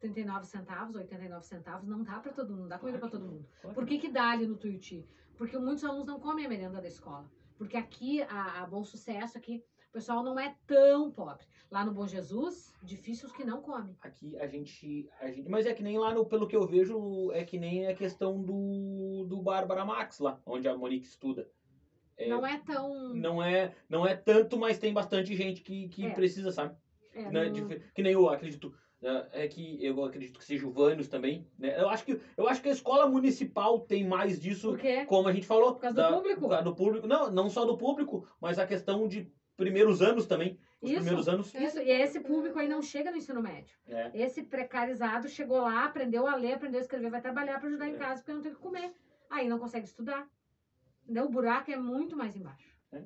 [0.00, 3.46] 39 centavos, 89 centavos, não dá para todo mundo, dá comida para todo mundo.
[3.60, 5.06] Claro Por que, que dá ali no Tuiuti?
[5.36, 7.30] Porque muitos alunos não comem a merenda da escola.
[7.58, 11.44] Porque aqui, a, a Bom Sucesso, aqui, o pessoal não é tão pobre.
[11.70, 13.96] Lá no Bom Jesus, difícil os que não comem.
[14.00, 15.48] Aqui a gente, a gente.
[15.48, 18.40] Mas é que nem lá, no, pelo que eu vejo, é que nem a questão
[18.40, 21.48] do, do Bárbara Max lá, onde a Monique estuda.
[22.16, 23.14] É, Não é tão.
[23.14, 26.10] não é não é tanto, mas tem bastante gente que, que É.
[26.10, 26.76] precisa, sabe?
[27.14, 28.72] é, Não é não- dif- que nem eu acredito.
[29.00, 31.48] né, É que eu acredito que seja o Vânios também.
[31.58, 31.80] Né?
[31.80, 34.76] Eu, acho que, eu acho que a escola municipal tem mais disso,
[35.08, 35.72] como a gente falou.
[35.74, 36.62] Por causa do público?
[36.62, 37.06] Do público.
[37.06, 40.58] Não, não só do público, mas a questão de primeiros anos também.
[40.80, 41.00] Os Isso.
[41.00, 41.54] primeiros anos.
[41.54, 43.76] Isso, e esse público aí não chega no ensino médio.
[43.86, 44.10] É.
[44.14, 47.94] Esse precarizado chegou lá, aprendeu a ler, aprendeu a escrever, vai trabalhar para ajudar em
[47.94, 47.98] É.
[47.98, 48.90] casa porque não tem o que comer.
[49.28, 50.26] Aí não consegue estudar.
[51.04, 51.26] Entendeu?
[51.26, 52.74] O buraco é muito mais embaixo.
[52.92, 53.02] É.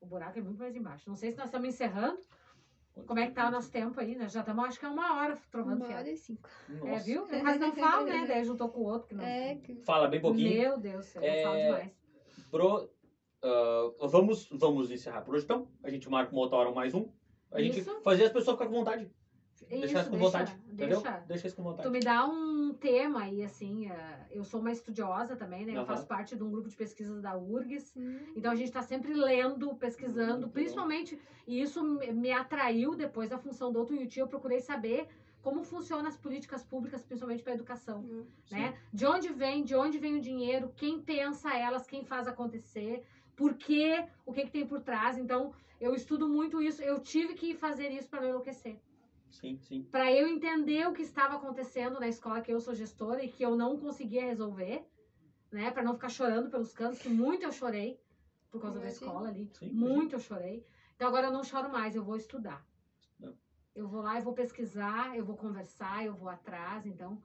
[0.00, 1.08] O buraco é muito mais embaixo.
[1.08, 2.20] Não sei se nós estamos encerrando.
[3.06, 4.28] Como é que tá o nosso tempo aí, né?
[4.28, 6.48] Já estamos, acho que é uma hora trovando Uma hora e cinco.
[6.68, 7.04] É, Nossa.
[7.04, 7.26] viu?
[7.28, 8.24] Eu quase não falo, né?
[8.26, 9.24] Daí juntou com o outro que não.
[9.24, 10.50] É, que Fala bem pouquinho.
[10.52, 11.92] Meu Deus do céu, É, falo demais.
[12.50, 12.90] Pro,
[13.42, 15.68] ah, vamos, vamos encerrar por hoje então.
[15.82, 17.08] A gente marca uma outra hora mais um.
[17.50, 18.00] A gente Isso.
[18.02, 19.10] fazer as pessoas ficarem com vontade.
[19.70, 20.60] Isso, deixar isso com deixa, vontade.
[20.70, 21.00] Entendeu?
[21.00, 21.18] deixa.
[21.26, 21.88] Deixa isso com vontade.
[21.88, 25.76] Tu me dá um tema aí, assim, eh, eu sou uma estudiosa também, né?
[25.76, 27.92] Eu faço parte de um grupo de pesquisas da URGS.
[27.96, 30.52] Hum, Então a gente está sempre lendo, pesquisando, Muito bom.
[30.52, 35.08] principalmente, e isso me atraiu depois da função do Tuiuti, eu procurei saber
[35.42, 38.26] como funcionam as políticas públicas, principalmente para a educação, Hum.
[38.50, 38.76] né?
[38.92, 43.02] De onde vem, de onde vem o dinheiro, quem pensa elas, quem faz acontecer,
[43.38, 45.16] por quê, o que, que tem por trás.
[45.16, 46.82] Então, eu estudo muito isso.
[46.82, 48.76] Eu tive que fazer isso para não enlouquecer.
[49.30, 49.84] Sim, sim.
[49.84, 53.44] Para eu entender o que estava acontecendo na escola que eu sou gestora e que
[53.44, 54.84] eu não conseguia resolver,
[55.52, 55.70] né?
[55.70, 58.00] Para não ficar chorando pelos cantos, que muito eu chorei
[58.50, 59.48] por causa da escola ali.
[59.54, 60.66] Sim, Muito eu chorei.
[60.96, 62.66] Então agora eu não choro mais, eu vou estudar.
[63.20, 63.32] Não.
[63.72, 66.84] Eu vou lá, eu vou pesquisar, eu vou conversar, eu vou atrás.
[66.86, 67.22] Então,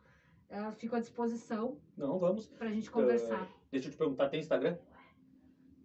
[0.48, 2.46] eu fico à disposição Não, vamos.
[2.50, 3.50] pra gente conversar.
[3.72, 4.78] Deixa eu te perguntar, tem Instagram?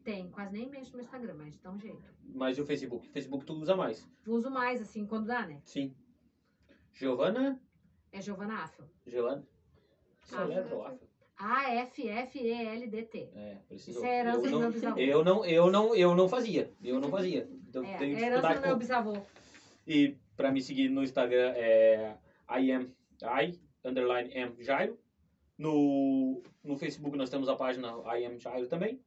[0.09, 2.03] Tem, quase nem mexo no Instagram, mas dá um jeito.
[2.35, 3.07] Mas e o Facebook?
[3.11, 4.09] Facebook tu usa mais?
[4.27, 5.61] Uso mais, assim, quando dá, né?
[5.67, 5.95] Sim.
[6.95, 7.61] Giovana?
[8.11, 8.87] É Giovana Affel.
[9.07, 9.47] Giovana?
[10.25, 11.09] Essa Ah, letra Afel?
[11.37, 13.31] A-F-F-E-L-D-T.
[13.35, 13.99] É, preciso.
[13.99, 14.99] Isso é herança eu do não, meu bisavô.
[14.99, 16.73] Eu não, eu não, eu não fazia.
[16.83, 17.47] Eu não fazia.
[17.69, 19.13] Então É, tenho é herança do meu bisavô.
[19.87, 22.17] E pra me seguir no Instagram é
[22.49, 22.91] I am
[23.23, 24.99] I underline am Jairo.
[25.59, 27.89] No, no Facebook nós temos a página
[28.19, 28.99] I am Jairo também.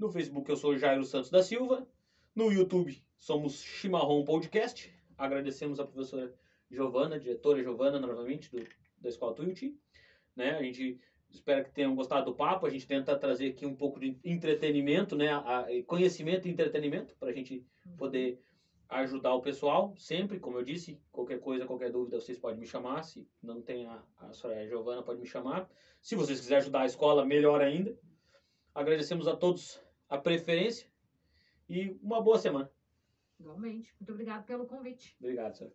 [0.00, 1.86] No Facebook eu sou Jairo Santos da Silva.
[2.34, 4.90] No YouTube somos Chimarrão Podcast.
[5.18, 6.34] Agradecemos a professora
[6.70, 8.66] Giovana, diretora Giovana, novamente, do,
[8.98, 9.78] da Escola Tuiuti.
[10.34, 10.52] Né?
[10.52, 10.98] A gente
[11.28, 12.64] espera que tenham gostado do papo.
[12.64, 15.34] A gente tenta trazer aqui um pouco de entretenimento, né?
[15.34, 17.62] A- conhecimento e entretenimento, para a gente
[17.98, 18.40] poder
[18.88, 19.94] ajudar o pessoal.
[19.98, 23.02] Sempre, como eu disse, qualquer coisa, qualquer dúvida, vocês podem me chamar.
[23.02, 25.68] Se não tem a, a Soraya Giovana, pode me chamar.
[26.00, 27.94] Se vocês quiserem ajudar a escola, melhor ainda.
[28.74, 29.78] Agradecemos a todos
[30.10, 30.90] a preferência
[31.68, 32.70] e uma boa semana.
[33.38, 33.94] Igualmente.
[33.98, 35.16] Muito obrigada pelo convite.
[35.20, 35.72] Obrigado, senhor.